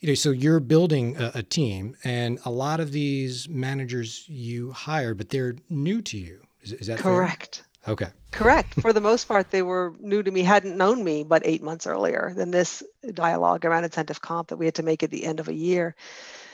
you 0.00 0.08
know, 0.08 0.14
so 0.14 0.30
you're 0.30 0.60
building 0.60 1.16
a, 1.16 1.32
a, 1.36 1.42
team, 1.42 1.96
and 2.04 2.38
a 2.44 2.50
lot 2.50 2.80
of 2.80 2.92
these 2.92 3.48
managers 3.48 4.24
you 4.28 4.72
hire, 4.72 5.14
but 5.14 5.30
they're 5.30 5.56
new 5.68 6.00
to 6.02 6.18
you. 6.18 6.40
Is, 6.62 6.72
is 6.72 6.86
that 6.86 6.98
correct? 6.98 7.56
Fair? 7.84 7.92
Okay. 7.92 8.08
Correct. 8.30 8.74
For 8.80 8.92
the 8.92 9.00
most 9.10 9.26
part, 9.26 9.50
they 9.50 9.62
were 9.62 9.94
new 9.98 10.22
to 10.22 10.30
me, 10.30 10.42
hadn't 10.42 10.76
known 10.76 11.02
me 11.02 11.24
but 11.24 11.42
eight 11.44 11.62
months 11.62 11.86
earlier 11.86 12.32
than 12.36 12.50
this 12.50 12.82
dialogue 13.12 13.64
around 13.64 13.84
incentive 13.84 14.20
comp 14.20 14.48
that 14.48 14.56
we 14.56 14.66
had 14.66 14.74
to 14.74 14.82
make 14.82 15.02
at 15.02 15.10
the 15.10 15.24
end 15.24 15.40
of 15.40 15.48
a 15.48 15.54
year. 15.54 15.96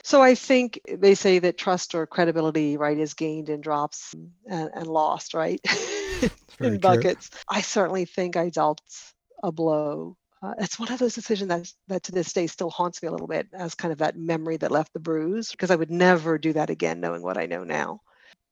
So 0.03 0.21
I 0.21 0.35
think 0.35 0.79
they 0.87 1.15
say 1.15 1.39
that 1.39 1.57
trust 1.57 1.95
or 1.95 2.05
credibility, 2.05 2.77
right, 2.77 2.97
is 2.97 3.15
gained 3.15 3.49
in 3.49 3.61
drops 3.61 4.13
and, 4.45 4.69
and 4.73 4.87
lost, 4.87 5.33
right, 5.33 5.59
in 6.59 6.77
buckets. 6.77 7.29
True. 7.29 7.39
I 7.49 7.61
certainly 7.61 8.05
think 8.05 8.37
I 8.37 8.49
dealt 8.49 8.81
a 9.41 9.51
blow 9.51 10.15
uh, 10.45 10.53
it's 10.59 10.79
one 10.79 10.91
of 10.91 10.99
those 10.99 11.15
decisions 11.15 11.49
that 11.49 11.73
that 11.87 12.03
to 12.03 12.11
this 12.11 12.33
day 12.33 12.47
still 12.47 12.69
haunts 12.69 13.01
me 13.01 13.07
a 13.07 13.11
little 13.11 13.27
bit 13.27 13.47
as 13.53 13.75
kind 13.75 13.91
of 13.91 13.99
that 13.99 14.17
memory 14.17 14.57
that 14.57 14.71
left 14.71 14.93
the 14.93 14.99
bruise 14.99 15.51
because 15.51 15.71
I 15.71 15.75
would 15.75 15.91
never 15.91 16.37
do 16.37 16.53
that 16.53 16.69
again 16.69 16.99
knowing 16.99 17.21
what 17.23 17.37
I 17.37 17.45
know 17.45 17.63
now. 17.63 18.01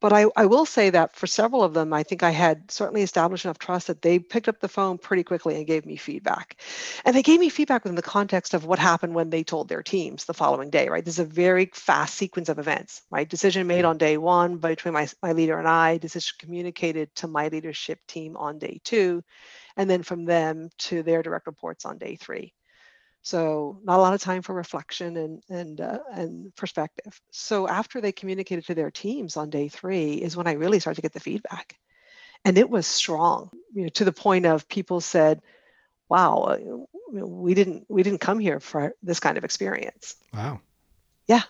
But 0.02 0.12
I, 0.12 0.26
I 0.36 0.48
will 0.48 0.66
say 0.66 0.90
that 0.90 1.16
for 1.16 1.28
several 1.28 1.64
of 1.64 1.74
them, 1.74 1.94
I 1.94 2.04
think 2.04 2.24
I 2.24 2.32
had 2.32 2.70
certainly 2.70 3.04
established 3.04 3.46
enough 3.46 3.58
trust 3.58 3.88
that 3.88 4.02
they 4.02 4.20
picked 4.20 4.50
up 4.50 4.60
the 4.60 4.68
phone 4.68 4.98
pretty 4.98 5.24
quickly 5.24 5.56
and 5.56 5.66
gave 5.66 5.86
me 5.86 5.96
feedback. 5.96 6.60
And 7.06 7.16
they 7.16 7.22
gave 7.22 7.40
me 7.40 7.48
feedback 7.48 7.86
within 7.86 7.96
the 7.96 8.02
context 8.02 8.54
of 8.54 8.66
what 8.66 8.80
happened 8.80 9.16
when 9.16 9.30
they 9.30 9.46
told 9.46 9.70
their 9.70 9.82
teams 9.82 10.26
the 10.26 10.34
following 10.34 10.70
day, 10.70 10.90
right? 10.90 11.06
This 11.06 11.16
is 11.16 11.20
a 11.20 11.26
very 11.26 11.72
fast 11.74 12.16
sequence 12.16 12.50
of 12.50 12.60
events, 12.60 13.04
right? 13.12 13.30
Decision 13.30 13.66
made 13.66 13.86
on 13.86 13.98
day 13.98 14.18
one 14.18 14.58
between 14.58 14.94
my, 14.94 15.08
my 15.22 15.32
leader 15.32 15.58
and 15.58 15.70
I, 15.70 16.00
decision 16.00 16.36
communicated 16.38 17.16
to 17.16 17.28
my 17.30 17.48
leadership 17.48 18.00
team 18.06 18.36
on 18.36 18.60
day 18.60 18.82
two 18.84 19.24
and 19.78 19.90
then 19.90 20.04
from 20.04 20.26
them 20.26 20.70
to 20.78 21.04
their 21.04 21.24
direct 21.24 21.48
reports 21.48 21.86
on 21.86 21.98
day 21.98 22.16
three. 22.16 22.54
So 23.22 23.80
not 23.84 24.00
a 24.00 24.02
lot 24.02 24.14
of 24.14 24.22
time 24.22 24.42
for 24.42 24.54
reflection 24.54 25.16
and 25.16 25.44
and 25.50 25.80
uh, 25.80 26.00
and 26.12 26.54
perspective. 26.56 27.20
So 27.32 27.68
after 27.68 28.02
they 28.02 28.12
communicated 28.12 28.66
to 28.66 28.76
their 28.76 28.92
teams 28.92 29.38
on 29.38 29.50
day 29.50 29.70
three 29.70 30.16
is 30.16 30.36
when 30.36 30.48
I 30.48 30.54
really 30.54 30.80
started 30.80 30.98
to 30.98 31.02
get 31.02 31.14
the 31.14 31.22
feedback, 31.22 31.78
and 32.44 32.58
it 32.58 32.70
was 32.70 32.86
strong. 32.86 33.50
You 33.74 33.84
know, 33.84 33.90
to 33.90 34.06
the 34.06 34.12
point 34.12 34.46
of 34.46 34.68
people 34.68 35.00
said, 35.00 35.42
"Wow, 36.10 36.58
uh, 37.14 37.18
we 37.26 37.54
didn't 37.54 37.86
we 37.88 38.04
didn't 38.04 38.20
come 38.20 38.40
here 38.40 38.60
for 38.60 38.94
this 39.02 39.22
kind 39.22 39.38
of 39.38 39.46
experience." 39.46 40.16
Wow. 40.34 40.60
Yeah. 41.26 41.44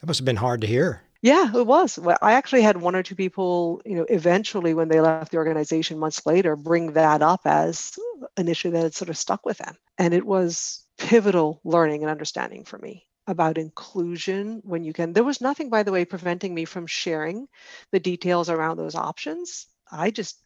That 0.00 0.06
must 0.06 0.18
have 0.18 0.26
been 0.26 0.36
hard 0.36 0.62
to 0.62 0.66
hear. 0.66 1.02
Yeah, 1.22 1.54
it 1.54 1.66
was. 1.66 1.98
Well, 1.98 2.16
I 2.22 2.32
actually 2.32 2.62
had 2.62 2.78
one 2.78 2.96
or 2.96 3.02
two 3.02 3.14
people, 3.14 3.82
you 3.84 3.96
know, 3.96 4.06
eventually 4.08 4.72
when 4.72 4.88
they 4.88 5.00
left 5.00 5.32
the 5.32 5.36
organization 5.36 5.98
months 5.98 6.24
later, 6.24 6.56
bring 6.56 6.92
that 6.94 7.20
up 7.20 7.42
as 7.44 7.98
an 8.36 8.48
issue 8.48 8.70
that 8.70 8.82
had 8.82 8.94
sort 8.94 9.10
of 9.10 9.18
stuck 9.18 9.44
with 9.44 9.58
them. 9.58 9.76
And 9.98 10.14
it 10.14 10.24
was 10.24 10.82
pivotal 10.96 11.60
learning 11.62 12.02
and 12.02 12.10
understanding 12.10 12.64
for 12.64 12.78
me 12.78 13.06
about 13.26 13.58
inclusion 13.58 14.62
when 14.64 14.82
you 14.82 14.94
can. 14.94 15.12
There 15.12 15.24
was 15.24 15.42
nothing, 15.42 15.68
by 15.68 15.82
the 15.82 15.92
way, 15.92 16.06
preventing 16.06 16.54
me 16.54 16.64
from 16.64 16.86
sharing 16.86 17.48
the 17.90 18.00
details 18.00 18.48
around 18.48 18.78
those 18.78 18.94
options. 18.94 19.66
I 19.92 20.10
just 20.10 20.38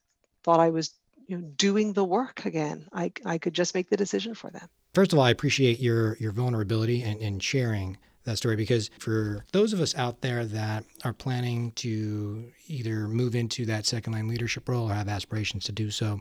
thought 0.43 0.61
I 0.61 0.71
was 0.71 0.91
you 1.29 1.39
know, 1.39 1.45
doing 1.57 1.93
the 1.93 2.05
work 2.05 2.45
again. 2.45 2.89
I, 2.93 3.13
I 3.25 3.39
could 3.39 3.55
just 3.55 3.75
make 3.75 3.91
the 3.91 3.97
decision 3.97 4.35
for 4.35 4.51
them. 4.51 4.69
First 4.93 5.13
of 5.13 5.19
all, 5.19 5.25
I 5.25 5.31
appreciate 5.31 5.81
your 5.81 6.17
your 6.19 6.33
vulnerability 6.33 7.03
and, 7.03 7.21
and 7.21 7.43
sharing 7.43 7.99
that 8.25 8.39
story 8.39 8.57
because 8.57 8.91
for 8.99 9.45
those 9.53 9.73
of 9.73 9.81
us 9.81 9.95
out 9.97 10.21
there 10.21 10.45
that 10.45 10.85
are 11.05 11.13
planning 11.13 11.73
to 11.73 12.51
either 12.67 13.09
move 13.09 13.35
into 13.35 13.65
that 13.67 13.87
second 13.87 14.13
line 14.13 14.29
leadership 14.29 14.69
role 14.69 14.91
or 14.91 14.95
have 14.95 15.09
aspirations 15.09 15.65
to 15.65 15.73
do 15.73 15.91
so, 15.91 16.21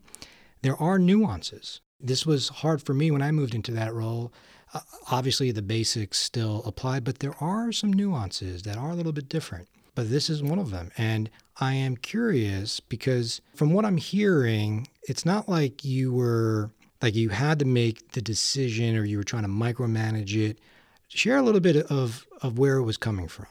there 0.62 0.76
are 0.78 1.00
nuances. 1.00 1.82
This 2.00 2.26
was 2.26 2.50
hard 2.50 2.82
for 2.82 2.94
me 2.94 3.12
when 3.12 3.22
I 3.22 3.32
moved 3.32 3.56
into 3.56 3.72
that 3.72 3.94
role. 3.94 4.34
Uh, 4.74 4.82
obviously, 5.12 5.52
the 5.52 5.62
basics 5.62 6.20
still 6.20 6.64
apply, 6.66 7.00
but 7.00 7.20
there 7.20 7.36
are 7.40 7.72
some 7.72 7.94
nuances 7.94 8.64
that 8.64 8.78
are 8.78 8.90
a 8.90 8.96
little 8.96 9.12
bit 9.12 9.30
different. 9.30 9.68
But 9.96 10.10
this 10.10 10.30
is 10.30 10.42
one 10.42 10.60
of 10.60 10.72
them. 10.72 10.92
And 10.98 11.30
I 11.60 11.74
am 11.76 11.98
curious 11.98 12.80
because 12.80 13.42
from 13.56 13.74
what 13.74 13.86
I'm 13.86 13.98
hearing, 13.98 14.88
it's 15.04 15.26
not 15.26 15.48
like 15.48 15.86
you 15.86 16.12
were 16.12 16.72
like 17.02 17.16
you 17.16 17.30
had 17.30 17.60
to 17.60 17.66
make 17.66 18.14
the 18.14 18.22
decision 18.22 18.96
or 18.96 19.04
you 19.04 19.18
were 19.18 19.24
trying 19.26 19.44
to 19.44 19.50
micromanage 19.50 20.36
it 20.36 20.58
share 21.16 21.38
a 21.38 21.42
little 21.42 21.62
bit 21.62 21.76
of 21.88 22.26
of 22.42 22.58
where 22.58 22.78
it 22.78 22.84
was 22.84 22.98
coming 22.98 23.28
from 23.28 23.48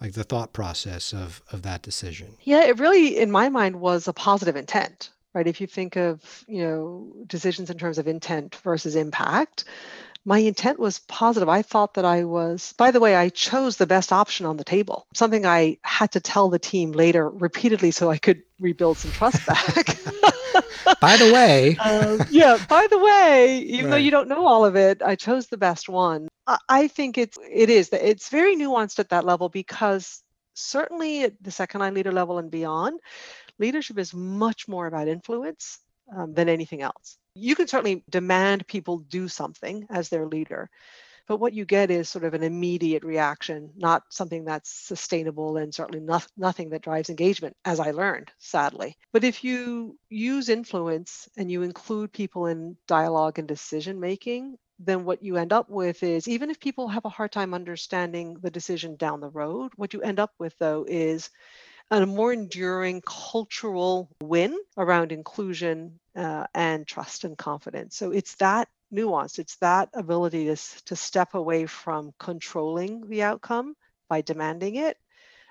like 0.00 0.12
the 0.12 0.24
thought 0.24 0.52
process 0.52 1.12
of 1.12 1.42
of 1.52 1.62
that 1.62 1.82
decision. 1.82 2.36
Yeah 2.42 2.64
it 2.64 2.78
really 2.78 3.18
in 3.18 3.30
my 3.30 3.48
mind 3.48 3.80
was 3.80 4.08
a 4.08 4.12
positive 4.12 4.56
intent 4.56 5.10
right? 5.34 5.46
If 5.46 5.60
you 5.60 5.66
think 5.66 5.96
of 5.96 6.44
you 6.48 6.62
know 6.62 7.12
decisions 7.26 7.70
in 7.70 7.78
terms 7.78 7.98
of 7.98 8.08
intent 8.08 8.56
versus 8.56 8.96
impact 8.96 9.64
my 10.24 10.38
intent 10.40 10.78
was 10.78 10.98
positive. 10.98 11.48
I 11.48 11.62
thought 11.62 11.94
that 11.94 12.04
i 12.04 12.24
was 12.24 12.74
by 12.76 12.90
the 12.90 13.00
way 13.00 13.16
i 13.16 13.28
chose 13.28 13.76
the 13.76 13.86
best 13.86 14.12
option 14.12 14.46
on 14.46 14.56
the 14.56 14.64
table 14.64 15.06
something 15.14 15.46
i 15.46 15.78
had 15.82 16.12
to 16.12 16.20
tell 16.20 16.48
the 16.50 16.58
team 16.58 16.92
later 16.92 17.28
repeatedly 17.30 17.90
so 17.90 18.10
i 18.10 18.18
could 18.18 18.42
rebuild 18.60 18.98
some 18.98 19.10
trust 19.12 19.44
back 19.46 19.96
by 21.00 21.16
the 21.16 21.32
way 21.32 21.76
uh, 21.80 22.24
yeah 22.30 22.58
by 22.68 22.86
the 22.90 22.98
way 22.98 23.58
even 23.58 23.86
right. 23.86 23.90
though 23.92 23.96
you 23.96 24.10
don't 24.10 24.28
know 24.28 24.46
all 24.46 24.64
of 24.64 24.76
it 24.76 25.02
i 25.02 25.14
chose 25.14 25.46
the 25.46 25.56
best 25.58 25.88
one 25.88 26.28
I 26.68 26.88
think 26.88 27.18
it's 27.18 27.36
it 27.50 27.68
is 27.68 27.90
that 27.90 28.08
it's 28.08 28.30
very 28.30 28.56
nuanced 28.56 28.98
at 28.98 29.10
that 29.10 29.26
level 29.26 29.48
because 29.48 30.22
certainly 30.54 31.24
at 31.24 31.34
the 31.42 31.50
second 31.50 31.80
line 31.80 31.94
leader 31.94 32.12
level 32.12 32.38
and 32.38 32.50
beyond, 32.50 33.00
leadership 33.58 33.98
is 33.98 34.14
much 34.14 34.66
more 34.66 34.86
about 34.86 35.08
influence 35.08 35.78
um, 36.16 36.32
than 36.32 36.48
anything 36.48 36.80
else. 36.80 37.18
You 37.34 37.54
can 37.54 37.68
certainly 37.68 38.02
demand 38.08 38.66
people 38.66 38.98
do 38.98 39.28
something 39.28 39.86
as 39.90 40.08
their 40.08 40.26
leader, 40.26 40.70
but 41.28 41.38
what 41.38 41.52
you 41.52 41.64
get 41.64 41.90
is 41.90 42.08
sort 42.08 42.24
of 42.24 42.34
an 42.34 42.42
immediate 42.42 43.04
reaction, 43.04 43.70
not 43.76 44.02
something 44.08 44.44
that's 44.44 44.72
sustainable 44.72 45.58
and 45.58 45.74
certainly 45.74 46.00
not, 46.00 46.26
nothing 46.36 46.70
that 46.70 46.82
drives 46.82 47.10
engagement, 47.10 47.54
as 47.64 47.78
I 47.78 47.90
learned, 47.90 48.32
sadly. 48.38 48.96
But 49.12 49.24
if 49.24 49.44
you 49.44 49.98
use 50.08 50.48
influence 50.48 51.28
and 51.36 51.50
you 51.50 51.62
include 51.62 52.12
people 52.12 52.46
in 52.46 52.76
dialogue 52.86 53.38
and 53.38 53.46
decision 53.46 54.00
making, 54.00 54.56
then 54.78 55.04
what 55.04 55.22
you 55.22 55.36
end 55.36 55.52
up 55.52 55.68
with 55.68 56.02
is 56.02 56.28
even 56.28 56.50
if 56.50 56.60
people 56.60 56.88
have 56.88 57.04
a 57.04 57.10
hard 57.10 57.32
time 57.32 57.52
understanding 57.52 58.36
the 58.40 58.50
decision 58.50 58.96
down 58.96 59.20
the 59.20 59.28
road, 59.28 59.72
what 59.76 59.92
you 59.92 60.00
end 60.00 60.18
up 60.18 60.32
with 60.38 60.56
though 60.58 60.86
is 60.88 61.30
a 61.90 62.06
more 62.06 62.32
enduring 62.32 63.02
cultural 63.02 64.08
win 64.22 64.56
around 64.76 65.10
inclusion 65.10 65.98
uh, 66.16 66.46
and 66.54 66.86
trust 66.86 67.24
and 67.24 67.36
confidence. 67.36 67.96
So 67.96 68.12
it's 68.12 68.34
that 68.36 68.68
nuance, 68.90 69.38
it's 69.38 69.56
that 69.56 69.88
ability 69.94 70.46
to, 70.46 70.56
to 70.84 70.96
step 70.96 71.34
away 71.34 71.66
from 71.66 72.12
controlling 72.18 73.08
the 73.08 73.22
outcome 73.22 73.74
by 74.08 74.20
demanding 74.22 74.76
it 74.76 74.96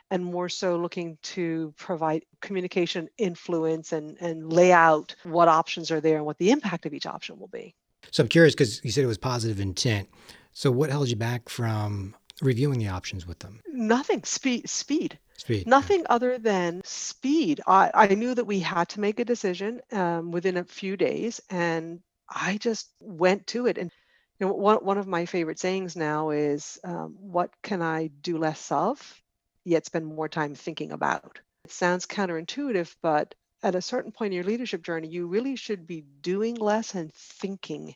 and 0.09 0.23
more 0.23 0.49
so 0.49 0.77
looking 0.77 1.17
to 1.21 1.73
provide 1.77 2.23
communication 2.41 3.09
influence 3.17 3.91
and, 3.91 4.17
and 4.21 4.51
lay 4.51 4.71
out 4.71 5.15
what 5.23 5.47
options 5.47 5.91
are 5.91 6.01
there 6.01 6.17
and 6.17 6.25
what 6.25 6.37
the 6.37 6.51
impact 6.51 6.85
of 6.85 6.93
each 6.93 7.05
option 7.05 7.37
will 7.37 7.49
be. 7.49 7.75
So 8.11 8.23
I'm 8.23 8.29
curious 8.29 8.53
because 8.53 8.83
you 8.83 8.91
said 8.91 9.03
it 9.03 9.07
was 9.07 9.17
positive 9.17 9.59
intent. 9.59 10.07
So 10.53 10.71
what 10.71 10.89
held 10.89 11.09
you 11.09 11.15
back 11.15 11.49
from 11.49 12.15
reviewing 12.41 12.79
the 12.79 12.87
options 12.87 13.27
with 13.27 13.39
them? 13.39 13.59
Nothing. 13.67 14.23
Speed. 14.23 14.69
Speed. 14.69 15.19
Speed. 15.37 15.67
Nothing 15.67 15.99
yeah. 15.99 16.07
other 16.09 16.37
than 16.37 16.81
speed. 16.83 17.61
I, 17.67 17.91
I 17.93 18.07
knew 18.07 18.33
that 18.33 18.45
we 18.45 18.59
had 18.59 18.89
to 18.89 18.99
make 18.99 19.19
a 19.19 19.25
decision 19.25 19.81
um, 19.91 20.31
within 20.31 20.57
a 20.57 20.63
few 20.63 20.97
days, 20.97 21.39
and 21.49 21.99
I 22.29 22.57
just 22.57 22.89
went 23.01 23.47
to 23.47 23.67
it. 23.67 23.77
And 23.77 23.91
you 24.39 24.47
know, 24.47 24.53
one 24.53 24.77
one 24.77 24.97
of 24.97 25.07
my 25.07 25.25
favorite 25.25 25.59
sayings 25.59 25.95
now 25.95 26.29
is, 26.31 26.79
um, 26.83 27.15
"What 27.19 27.51
can 27.63 27.81
I 27.81 28.07
do 28.07 28.37
less 28.37 28.71
of, 28.71 29.21
yet 29.65 29.85
spend 29.85 30.05
more 30.05 30.29
time 30.29 30.55
thinking 30.55 30.91
about?" 30.91 31.39
It 31.65 31.71
sounds 31.71 32.05
counterintuitive, 32.05 32.95
but 33.01 33.35
at 33.63 33.75
a 33.75 33.81
certain 33.81 34.11
point 34.11 34.33
in 34.33 34.35
your 34.35 34.45
leadership 34.45 34.83
journey, 34.83 35.07
you 35.07 35.27
really 35.27 35.55
should 35.55 35.87
be 35.87 36.01
doing 36.21 36.55
less 36.55 36.95
and 36.95 37.13
thinking 37.13 37.95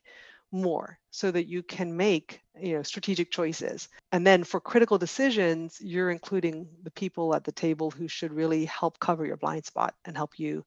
more 0.51 0.99
so 1.11 1.31
that 1.31 1.47
you 1.47 1.63
can 1.63 1.95
make 1.95 2.41
you 2.59 2.75
know 2.75 2.83
strategic 2.83 3.31
choices 3.31 3.87
and 4.11 4.27
then 4.27 4.43
for 4.43 4.59
critical 4.59 4.97
decisions 4.97 5.77
you're 5.79 6.11
including 6.11 6.67
the 6.83 6.91
people 6.91 7.33
at 7.33 7.45
the 7.45 7.51
table 7.53 7.89
who 7.89 8.07
should 8.07 8.33
really 8.33 8.65
help 8.65 8.99
cover 8.99 9.25
your 9.25 9.37
blind 9.37 9.65
spot 9.65 9.95
and 10.03 10.17
help 10.17 10.37
you 10.37 10.65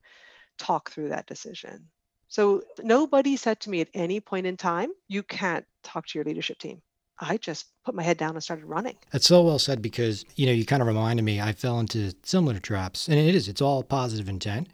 talk 0.59 0.91
through 0.91 1.11
that 1.11 1.27
decision 1.27 1.87
so 2.35 2.63
nobody 2.83 3.37
said 3.37 3.61
to 3.61 3.71
me 3.71 3.81
at 3.81 3.89
any 3.95 4.19
point 4.21 4.47
in 4.47 4.57
time 4.57 4.91
you 5.09 5.23
can't 5.23 5.65
talk 5.83 6.07
to 6.07 6.19
your 6.19 6.25
leadership 6.25 6.59
team 6.59 6.83
I 7.19 7.37
just 7.37 7.67
put 7.85 7.95
my 7.95 8.03
head 8.03 8.17
down 8.17 8.33
and 8.33 8.43
started 8.43 8.65
running. 8.65 8.97
That's 9.13 9.27
so 9.27 9.43
well 9.43 9.59
said 9.59 9.81
because, 9.81 10.25
you 10.35 10.47
know, 10.47 10.53
you 10.53 10.67
kind 10.67 10.83
of 10.83 10.89
reminded 10.89 11.23
me 11.23 11.41
I 11.41 11.53
fell 11.53 11.79
into 11.79 12.15
similar 12.25 12.59
traps. 12.59 13.09
And 13.09 13.19
it 13.19 13.35
is, 13.35 13.49
it's 13.49 13.61
all 13.61 13.83
positive 13.83 14.29
intent. 14.29 14.69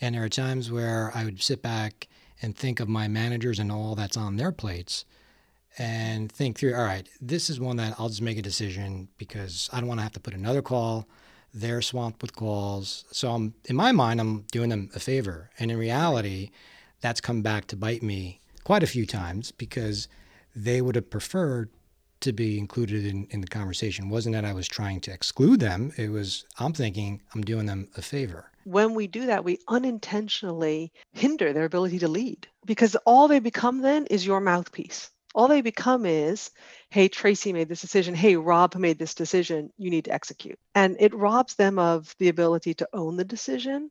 And 0.00 0.14
there 0.14 0.24
are 0.24 0.28
times 0.28 0.72
where 0.72 1.12
I 1.14 1.24
would 1.24 1.42
sit 1.42 1.62
back 1.62 2.08
and 2.40 2.56
think 2.56 2.80
of 2.80 2.88
my 2.88 3.08
managers 3.08 3.58
and 3.58 3.70
all 3.70 3.94
that's 3.94 4.16
on 4.16 4.36
their 4.36 4.52
plates 4.52 5.04
and 5.78 6.30
think 6.30 6.58
through, 6.58 6.74
all 6.74 6.82
right, 6.82 7.08
this 7.20 7.48
is 7.48 7.60
one 7.60 7.76
that 7.76 7.94
I'll 7.98 8.08
just 8.08 8.22
make 8.22 8.38
a 8.38 8.42
decision 8.42 9.08
because 9.16 9.70
I 9.72 9.78
don't 9.78 9.88
want 9.88 10.00
to 10.00 10.02
have 10.02 10.12
to 10.12 10.20
put 10.20 10.34
another 10.34 10.62
call. 10.62 11.08
They're 11.54 11.82
swamped 11.82 12.22
with 12.22 12.34
calls. 12.34 13.04
So 13.12 13.30
I'm 13.30 13.54
in 13.66 13.76
my 13.76 13.92
mind, 13.92 14.20
I'm 14.20 14.42
doing 14.50 14.70
them 14.70 14.90
a 14.94 15.00
favor. 15.00 15.50
And 15.58 15.70
in 15.70 15.78
reality, 15.78 16.50
that's 17.02 17.20
come 17.20 17.42
back 17.42 17.66
to 17.66 17.76
bite 17.76 18.02
me 18.02 18.40
quite 18.64 18.82
a 18.82 18.86
few 18.86 19.04
times 19.04 19.50
because 19.52 20.08
they 20.56 20.80
would 20.80 20.94
have 20.94 21.10
preferred 21.10 21.68
to 22.20 22.32
be 22.32 22.56
included 22.56 23.04
in, 23.04 23.26
in 23.30 23.40
the 23.40 23.48
conversation. 23.48 24.08
Wasn't 24.08 24.34
that 24.34 24.44
I 24.44 24.52
was 24.52 24.68
trying 24.68 25.00
to 25.02 25.12
exclude 25.12 25.60
them. 25.60 25.92
It 25.98 26.10
was, 26.10 26.44
I'm 26.58 26.72
thinking 26.72 27.20
I'm 27.34 27.42
doing 27.42 27.66
them 27.66 27.88
a 27.96 28.02
favor. 28.02 28.50
When 28.64 28.94
we 28.94 29.08
do 29.08 29.26
that, 29.26 29.44
we 29.44 29.58
unintentionally 29.68 30.92
hinder 31.12 31.52
their 31.52 31.64
ability 31.64 31.98
to 31.98 32.08
lead 32.08 32.46
because 32.64 32.94
all 33.04 33.26
they 33.26 33.40
become 33.40 33.82
then 33.82 34.06
is 34.06 34.24
your 34.24 34.40
mouthpiece. 34.40 35.10
All 35.34 35.48
they 35.48 35.62
become 35.62 36.06
is, 36.06 36.50
hey, 36.90 37.08
Tracy 37.08 37.52
made 37.52 37.68
this 37.68 37.80
decision. 37.80 38.14
Hey, 38.14 38.36
Rob 38.36 38.76
made 38.76 38.98
this 38.98 39.14
decision. 39.14 39.72
You 39.78 39.90
need 39.90 40.04
to 40.04 40.12
execute. 40.12 40.58
And 40.74 40.96
it 41.00 41.14
robs 41.14 41.54
them 41.54 41.78
of 41.78 42.14
the 42.18 42.28
ability 42.28 42.74
to 42.74 42.88
own 42.92 43.16
the 43.16 43.24
decision 43.24 43.90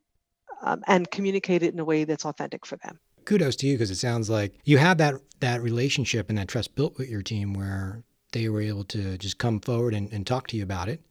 um, 0.61 0.81
and 0.87 1.09
communicate 1.11 1.63
it 1.63 1.73
in 1.73 1.79
a 1.79 1.85
way 1.85 2.03
that's 2.03 2.25
authentic 2.25 2.65
for 2.65 2.77
them. 2.77 2.99
Kudos 3.25 3.55
to 3.57 3.67
you 3.67 3.75
because 3.75 3.91
it 3.91 3.97
sounds 3.97 4.29
like 4.29 4.53
you 4.63 4.77
have 4.77 4.97
that 4.97 5.15
that 5.39 5.61
relationship 5.61 6.29
and 6.29 6.37
that 6.37 6.47
trust 6.47 6.75
built 6.75 6.97
with 6.97 7.09
your 7.09 7.21
team 7.21 7.53
where 7.53 8.03
they 8.31 8.47
were 8.49 8.61
able 8.61 8.83
to 8.85 9.17
just 9.17 9.37
come 9.37 9.59
forward 9.59 9.93
and, 9.93 10.11
and 10.11 10.25
talk 10.25 10.47
to 10.47 10.57
you 10.57 10.63
about 10.63 10.87
it 10.87 11.01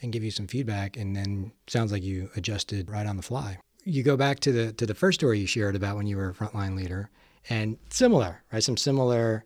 and 0.00 0.12
give 0.12 0.22
you 0.22 0.30
some 0.30 0.46
feedback 0.46 0.96
and 0.96 1.16
then 1.16 1.52
sounds 1.66 1.92
like 1.92 2.02
you 2.02 2.30
adjusted 2.36 2.90
right 2.90 3.06
on 3.06 3.16
the 3.16 3.22
fly. 3.22 3.58
You 3.84 4.02
go 4.02 4.16
back 4.16 4.40
to 4.40 4.52
the 4.52 4.72
to 4.74 4.86
the 4.86 4.94
first 4.94 5.20
story 5.20 5.40
you 5.40 5.46
shared 5.46 5.76
about 5.76 5.96
when 5.96 6.06
you 6.06 6.16
were 6.16 6.30
a 6.30 6.34
frontline 6.34 6.76
leader 6.76 7.10
and 7.50 7.78
similar 7.90 8.42
right? 8.52 8.62
Some 8.62 8.76
similar 8.76 9.44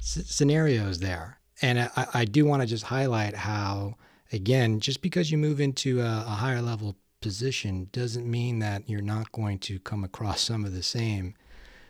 scenarios 0.00 0.98
there. 1.00 1.38
And 1.62 1.78
I, 1.80 2.06
I 2.12 2.24
do 2.24 2.44
want 2.44 2.62
to 2.62 2.66
just 2.66 2.84
highlight 2.84 3.34
how 3.34 3.96
again 4.32 4.80
just 4.80 5.00
because 5.00 5.30
you 5.30 5.38
move 5.38 5.60
into 5.60 6.00
a, 6.00 6.24
a 6.26 6.36
higher 6.36 6.60
level 6.62 6.96
position 7.20 7.88
doesn't 7.92 8.30
mean 8.30 8.58
that 8.60 8.88
you're 8.88 9.00
not 9.00 9.32
going 9.32 9.58
to 9.60 9.78
come 9.78 10.04
across 10.04 10.40
some 10.40 10.64
of 10.64 10.74
the 10.74 10.82
same 10.82 11.34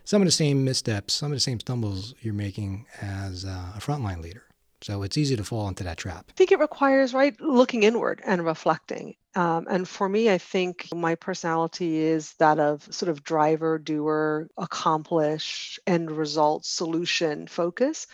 some 0.04 0.22
of 0.22 0.26
the 0.26 0.32
same 0.32 0.64
missteps, 0.64 1.14
some 1.14 1.32
of 1.32 1.36
the 1.36 1.40
same 1.40 1.58
stumbles 1.58 2.14
you're 2.20 2.32
making 2.32 2.86
as 3.02 3.44
uh, 3.44 3.72
a 3.74 3.80
frontline 3.80 4.22
leader. 4.22 4.44
So 4.80 5.02
it's 5.02 5.18
easy 5.18 5.34
to 5.36 5.42
fall 5.42 5.66
into 5.66 5.82
that 5.82 5.96
trap. 5.96 6.26
I 6.28 6.32
think 6.34 6.52
it 6.52 6.60
requires, 6.60 7.12
right, 7.12 7.38
looking 7.40 7.82
inward 7.82 8.22
and 8.24 8.44
reflecting. 8.44 9.16
Um, 9.34 9.66
and 9.68 9.88
for 9.88 10.08
me, 10.08 10.30
I 10.30 10.38
think 10.38 10.86
my 10.94 11.16
personality 11.16 11.96
is 11.96 12.34
that 12.34 12.60
of 12.60 12.86
sort 12.94 13.10
of 13.10 13.24
driver, 13.24 13.78
doer, 13.78 14.48
accomplish, 14.56 15.80
end 15.88 16.10
result, 16.10 16.64
solution 16.64 17.48
focus. 17.48 18.06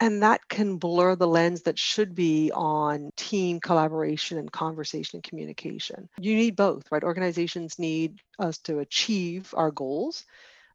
And 0.00 0.22
that 0.22 0.48
can 0.48 0.78
blur 0.78 1.14
the 1.14 1.28
lens 1.28 1.62
that 1.62 1.78
should 1.78 2.14
be 2.14 2.50
on 2.52 3.10
team 3.16 3.60
collaboration 3.60 4.38
and 4.38 4.50
conversation 4.50 5.18
and 5.18 5.22
communication. 5.22 6.08
You 6.18 6.34
need 6.36 6.56
both, 6.56 6.90
right? 6.90 7.04
Organizations 7.04 7.78
need 7.78 8.18
us 8.38 8.58
to 8.60 8.78
achieve 8.78 9.52
our 9.54 9.70
goals, 9.70 10.24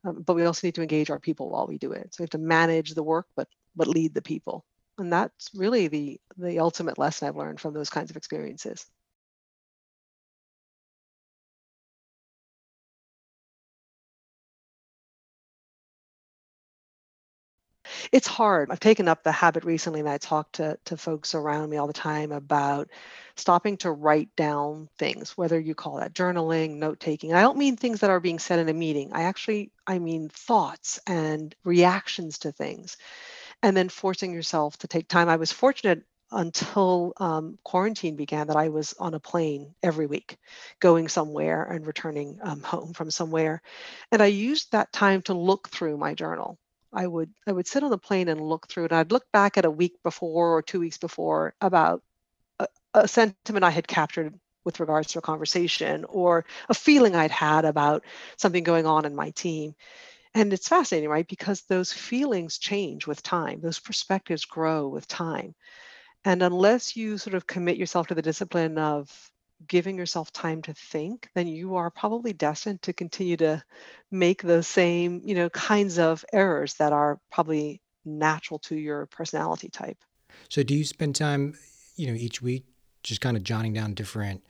um, 0.05 0.22
but 0.22 0.36
we 0.36 0.46
also 0.46 0.67
need 0.67 0.75
to 0.75 0.84
engage 0.84 1.10
our 1.10 1.20
people 1.20 1.50
while 1.50 1.65
we 1.65 1.79
do 1.79 1.91
it. 1.91 2.13
So 2.13 2.22
we 2.22 2.24
have 2.24 2.29
to 2.32 2.38
manage 2.38 2.94
the 2.94 3.03
work, 3.03 3.25
but 3.36 3.48
but 3.75 3.88
lead 3.88 4.13
the 4.13 4.22
people. 4.22 4.63
And 5.00 5.12
that's 5.12 5.50
really 5.55 5.88
the 5.88 6.20
the 6.38 6.60
ultimate 6.60 7.00
lesson 7.00 7.27
I've 7.27 7.36
learned 7.36 7.60
from 7.60 7.74
those 7.74 7.89
kinds 7.89 8.12
of 8.12 8.17
experiences. 8.17 8.86
It's 18.16 18.28
hard. 18.30 18.72
I've 18.72 18.80
taken 18.80 19.10
up 19.10 19.24
the 19.24 19.32
habit 19.34 19.66
recently 19.66 20.00
and 20.00 20.08
I 20.08 20.18
talk 20.18 20.50
to, 20.54 20.80
to 20.86 20.96
folks 20.96 21.36
around 21.36 21.70
me 21.70 21.76
all 21.76 21.88
the 21.88 21.92
time 21.92 22.32
about 22.32 22.90
stopping 23.36 23.76
to 23.80 23.92
write 23.92 24.34
down 24.38 24.88
things, 24.98 25.38
whether 25.38 25.60
you 25.60 25.76
call 25.76 25.98
that 25.98 26.14
journaling, 26.14 26.78
note 26.78 27.02
taking. 27.02 27.34
I 27.34 27.42
don't 27.42 27.58
mean 27.58 27.76
things 27.76 28.00
that 28.00 28.10
are 28.10 28.22
being 28.22 28.40
said 28.40 28.60
in 28.60 28.70
a 28.70 28.74
meeting. 28.74 29.12
I 29.12 29.24
actually 29.24 29.74
I 29.86 30.00
mean 30.00 30.30
thoughts 30.30 30.98
and 31.06 31.54
reactions 31.66 32.40
to 32.40 32.54
things. 32.54 32.96
And 33.62 33.76
then 33.76 33.90
forcing 33.90 34.34
yourself 34.34 34.78
to 34.78 34.88
take 34.88 35.10
time. 35.10 35.28
I 35.28 35.36
was 35.36 35.52
fortunate 35.52 36.04
until 36.32 37.14
um, 37.18 37.60
quarantine 37.66 38.16
began 38.16 38.48
that 38.48 38.56
I 38.56 38.70
was 38.70 38.94
on 38.98 39.14
a 39.14 39.20
plane 39.20 39.76
every 39.84 40.08
week, 40.08 40.38
going 40.80 41.10
somewhere 41.10 41.64
and 41.66 41.86
returning 41.86 42.40
um, 42.42 42.62
home 42.62 42.94
from 42.94 43.12
somewhere. 43.12 43.62
And 44.12 44.22
I 44.24 44.28
used 44.28 44.72
that 44.72 44.94
time 44.94 45.22
to 45.24 45.34
look 45.34 45.70
through 45.70 45.98
my 45.98 46.14
journal 46.14 46.58
I 46.96 47.08
would 47.08 47.32
I 47.48 47.52
would 47.52 47.68
sit 47.68 47.84
on 47.84 47.92
the 47.92 47.98
plane 47.98 48.30
and 48.30 48.42
look 48.42 48.68
through. 48.68 48.86
And 48.86 48.94
I'd 48.94 49.12
look 49.12 49.25
back 49.32 49.58
at 49.58 49.66
a 49.66 49.72
week 49.72 49.96
before 50.04 50.58
or 50.58 50.62
two 50.62 50.80
weeks 50.80 50.98
before 50.98 51.54
about 51.62 52.02
a, 52.60 52.68
a 52.94 53.08
sentiment 53.08 53.66
I 53.66 53.72
had 53.72 53.88
captured 53.88 54.40
with 54.66 54.80
regards 54.80 55.10
to 55.14 55.20
a 55.20 55.22
conversation 55.22 56.06
or 56.06 56.46
a 56.70 56.74
feeling 56.74 57.16
I'd 57.16 57.32
had 57.32 57.66
about 57.66 58.04
something 58.38 58.64
going 58.64 58.86
on 58.88 59.06
in 59.06 59.16
my 59.16 59.32
team. 59.32 59.75
And 60.34 60.54
it's 60.54 60.68
fascinating, 60.68 61.10
right? 61.10 61.28
Because 61.28 61.62
those 61.64 61.94
feelings 61.94 62.58
change 62.58 63.08
with 63.08 63.24
time, 63.24 63.62
those 63.62 63.80
perspectives 63.80 64.46
grow 64.46 64.88
with 64.88 65.08
time. 65.08 65.56
And 66.25 66.44
unless 66.44 66.96
you 66.98 67.18
sort 67.18 67.36
of 67.36 67.48
commit 67.48 67.78
yourself 67.78 68.08
to 68.08 68.16
the 68.16 68.22
discipline 68.22 68.78
of 68.78 69.32
giving 69.68 69.98
yourself 69.98 70.32
time 70.32 70.62
to 70.64 70.74
think, 70.74 71.30
then 71.36 71.48
you 71.48 71.76
are 71.76 71.90
probably 71.90 72.34
destined 72.34 72.82
to 72.84 72.94
continue 72.94 73.38
to 73.38 73.64
make 74.12 74.42
those 74.42 74.68
same, 74.68 75.22
you 75.24 75.36
know, 75.36 75.50
kinds 75.50 75.98
of 76.00 76.26
errors 76.34 76.76
that 76.76 76.94
are 76.94 77.20
probably 77.32 77.82
natural 78.06 78.60
to 78.60 78.76
your 78.76 79.06
personality 79.08 79.70
type. 79.70 79.98
So 80.50 80.64
do 80.64 80.76
you 80.76 80.84
spend 80.84 81.16
time, 81.16 81.56
you 81.96 82.08
know, 82.08 82.14
each 82.14 82.42
week 82.42 82.66
just 83.04 83.22
kind 83.22 83.38
of 83.38 83.44
jotting 83.44 83.74
down 83.74 83.94
different 83.94 84.44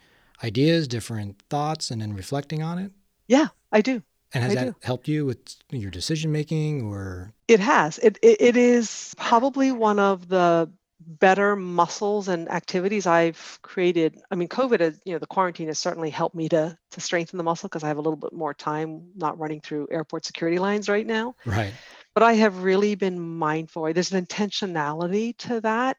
ideas, 0.44 0.88
different 0.88 1.42
thoughts 1.50 1.92
and 1.92 2.02
then 2.02 2.14
reflecting 2.14 2.62
on 2.62 2.80
it? 2.80 2.92
Yeah, 3.28 3.48
I 3.72 3.82
do. 3.82 4.02
And 4.34 4.44
has 4.44 4.52
I 4.52 4.56
that 4.56 4.66
do. 4.66 4.76
helped 4.84 5.08
you 5.08 5.26
with 5.26 5.56
your 5.70 5.92
decision 5.92 6.32
making 6.32 6.84
or 6.84 7.32
It 7.48 7.60
has. 7.60 8.00
It, 8.00 8.18
it 8.22 8.42
it 8.42 8.58
is 8.58 9.16
probably 9.18 9.72
one 9.72 10.00
of 10.00 10.28
the 10.28 10.70
better 11.00 11.56
muscles 11.56 12.28
and 12.28 12.50
activities 12.50 13.06
I've 13.06 13.60
created. 13.62 14.18
I 14.32 14.36
mean, 14.36 14.48
COVID, 14.48 14.82
is, 14.82 15.00
you 15.06 15.14
know, 15.14 15.20
the 15.20 15.28
quarantine 15.28 15.68
has 15.68 15.80
certainly 15.80 16.10
helped 16.10 16.36
me 16.36 16.50
to 16.50 16.78
to 16.92 17.02
strengthen 17.02 17.38
the 17.38 17.44
muscle 17.44 17.68
because 17.68 17.84
I 17.84 17.88
have 17.88 17.98
a 17.98 18.01
little 18.01 18.18
bit 18.18 18.34
more 18.34 18.53
time 18.53 19.10
not 19.16 19.38
running 19.38 19.62
through 19.62 19.88
airport 19.92 20.25
security 20.25 20.60
lines 20.60 20.88
right 20.88 21.05
now. 21.05 21.36
right? 21.46 21.74
But 22.14 22.24
I 22.24 22.34
have 22.34 22.64
really 22.64 22.96
been 22.96 23.20
mindful. 23.20 23.92
There's 23.92 24.14
an 24.14 24.25
intentionality 24.25 25.36
to 25.40 25.62
that 25.62 25.98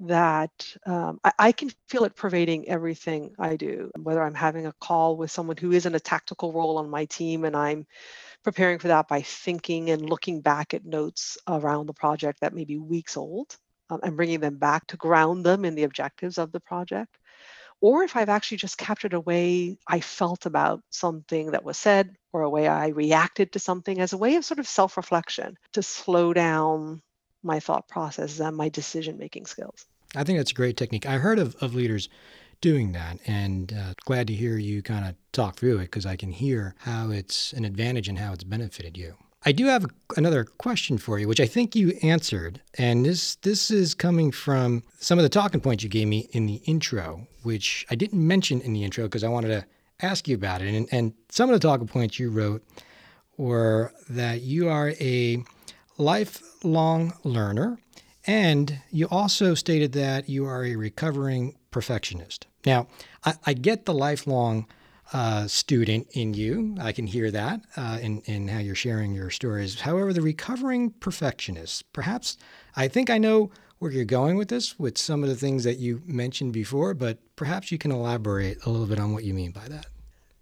that 0.00 0.74
um, 0.86 1.18
I, 1.24 1.32
I 1.38 1.52
can 1.52 1.72
feel 1.88 2.04
it 2.04 2.14
pervading 2.14 2.68
everything 2.68 3.34
I 3.38 3.56
do. 3.56 3.90
Whether 3.96 4.22
I'm 4.22 4.34
having 4.34 4.66
a 4.66 4.74
call 4.80 5.16
with 5.16 5.30
someone 5.30 5.56
who 5.56 5.72
is 5.72 5.86
in 5.86 5.94
a 5.94 6.00
tactical 6.00 6.52
role 6.52 6.78
on 6.78 6.90
my 6.90 7.06
team 7.06 7.44
and 7.44 7.56
I'm 7.56 7.86
preparing 8.44 8.78
for 8.78 8.88
that 8.88 9.08
by 9.08 9.22
thinking 9.22 9.90
and 9.90 10.08
looking 10.08 10.40
back 10.40 10.74
at 10.74 10.84
notes 10.84 11.38
around 11.48 11.86
the 11.86 11.94
project 11.94 12.40
that 12.40 12.54
may 12.54 12.64
be 12.64 12.78
weeks 12.78 13.16
old 13.16 13.56
um, 13.90 14.00
and 14.02 14.16
bringing 14.16 14.40
them 14.40 14.56
back 14.56 14.86
to 14.88 14.96
ground 14.96 15.44
them 15.44 15.64
in 15.64 15.74
the 15.74 15.84
objectives 15.84 16.38
of 16.38 16.52
the 16.52 16.60
project. 16.60 17.16
Or 17.80 18.02
if 18.02 18.16
I've 18.16 18.28
actually 18.28 18.56
just 18.56 18.76
captured 18.76 19.14
a 19.14 19.20
way 19.20 19.78
I 19.86 20.00
felt 20.00 20.46
about 20.46 20.82
something 20.90 21.52
that 21.52 21.64
was 21.64 21.78
said 21.78 22.16
or 22.32 22.42
a 22.42 22.50
way 22.50 22.66
I 22.66 22.88
reacted 22.88 23.52
to 23.52 23.60
something 23.60 24.00
as 24.00 24.12
a 24.12 24.18
way 24.18 24.34
of 24.34 24.44
sort 24.44 24.58
of 24.58 24.66
self 24.66 24.96
reflection 24.96 25.56
to 25.72 25.82
slow 25.82 26.32
down 26.32 27.02
my 27.42 27.60
thought 27.60 27.86
processes 27.88 28.40
and 28.40 28.56
my 28.56 28.68
decision 28.68 29.16
making 29.16 29.46
skills. 29.46 29.86
I 30.16 30.24
think 30.24 30.38
that's 30.38 30.50
a 30.50 30.54
great 30.54 30.76
technique. 30.76 31.06
I 31.06 31.18
heard 31.18 31.38
of, 31.38 31.54
of 31.56 31.74
leaders 31.74 32.08
doing 32.60 32.92
that 32.92 33.18
and 33.26 33.72
uh, 33.72 33.94
glad 34.04 34.26
to 34.26 34.32
hear 34.32 34.58
you 34.58 34.82
kind 34.82 35.06
of 35.06 35.14
talk 35.32 35.56
through 35.56 35.78
it 35.78 35.84
because 35.84 36.06
I 36.06 36.16
can 36.16 36.32
hear 36.32 36.74
how 36.78 37.10
it's 37.10 37.52
an 37.52 37.64
advantage 37.64 38.08
and 38.08 38.18
how 38.18 38.32
it's 38.32 38.42
benefited 38.42 38.96
you. 38.96 39.14
I 39.44 39.52
do 39.52 39.66
have 39.66 39.86
another 40.16 40.44
question 40.44 40.98
for 40.98 41.18
you, 41.18 41.28
which 41.28 41.40
I 41.40 41.46
think 41.46 41.76
you 41.76 41.96
answered, 42.02 42.60
and 42.74 43.06
this 43.06 43.36
this 43.36 43.70
is 43.70 43.94
coming 43.94 44.32
from 44.32 44.82
some 44.98 45.18
of 45.18 45.22
the 45.22 45.28
talking 45.28 45.60
points 45.60 45.84
you 45.84 45.88
gave 45.88 46.08
me 46.08 46.28
in 46.32 46.46
the 46.46 46.60
intro, 46.66 47.28
which 47.42 47.86
I 47.88 47.94
didn't 47.94 48.26
mention 48.26 48.60
in 48.60 48.72
the 48.72 48.84
intro 48.84 49.04
because 49.04 49.24
I 49.24 49.28
wanted 49.28 49.48
to 49.48 49.64
ask 50.00 50.26
you 50.28 50.34
about 50.34 50.60
it. 50.60 50.74
And, 50.74 50.88
and 50.90 51.14
some 51.28 51.48
of 51.50 51.54
the 51.54 51.66
talking 51.66 51.86
points 51.86 52.18
you 52.18 52.30
wrote 52.30 52.64
were 53.36 53.92
that 54.10 54.42
you 54.42 54.68
are 54.68 54.90
a 55.00 55.42
lifelong 55.98 57.14
learner, 57.22 57.78
and 58.26 58.80
you 58.90 59.06
also 59.08 59.54
stated 59.54 59.92
that 59.92 60.28
you 60.28 60.46
are 60.46 60.64
a 60.64 60.74
recovering 60.74 61.56
perfectionist. 61.70 62.46
Now, 62.66 62.88
I, 63.24 63.34
I 63.46 63.52
get 63.54 63.86
the 63.86 63.94
lifelong 63.94 64.66
uh, 65.12 65.46
student 65.46 66.06
in 66.12 66.34
you. 66.34 66.76
I 66.80 66.92
can 66.92 67.06
hear 67.06 67.30
that 67.30 67.60
uh, 67.76 67.98
in, 68.00 68.20
in 68.22 68.48
how 68.48 68.58
you're 68.58 68.74
sharing 68.74 69.14
your 69.14 69.30
stories. 69.30 69.80
However, 69.80 70.12
the 70.12 70.22
recovering 70.22 70.90
perfectionist, 70.90 71.90
perhaps 71.92 72.36
I 72.76 72.88
think 72.88 73.08
I 73.10 73.18
know 73.18 73.50
where 73.78 73.90
you're 73.90 74.04
going 74.04 74.36
with 74.36 74.48
this 74.48 74.78
with 74.78 74.98
some 74.98 75.22
of 75.22 75.28
the 75.28 75.36
things 75.36 75.64
that 75.64 75.78
you 75.78 76.02
mentioned 76.04 76.52
before, 76.52 76.94
but 76.94 77.18
perhaps 77.36 77.70
you 77.70 77.78
can 77.78 77.92
elaborate 77.92 78.64
a 78.66 78.70
little 78.70 78.86
bit 78.86 78.98
on 78.98 79.12
what 79.12 79.24
you 79.24 79.32
mean 79.32 79.52
by 79.52 79.66
that. 79.68 79.86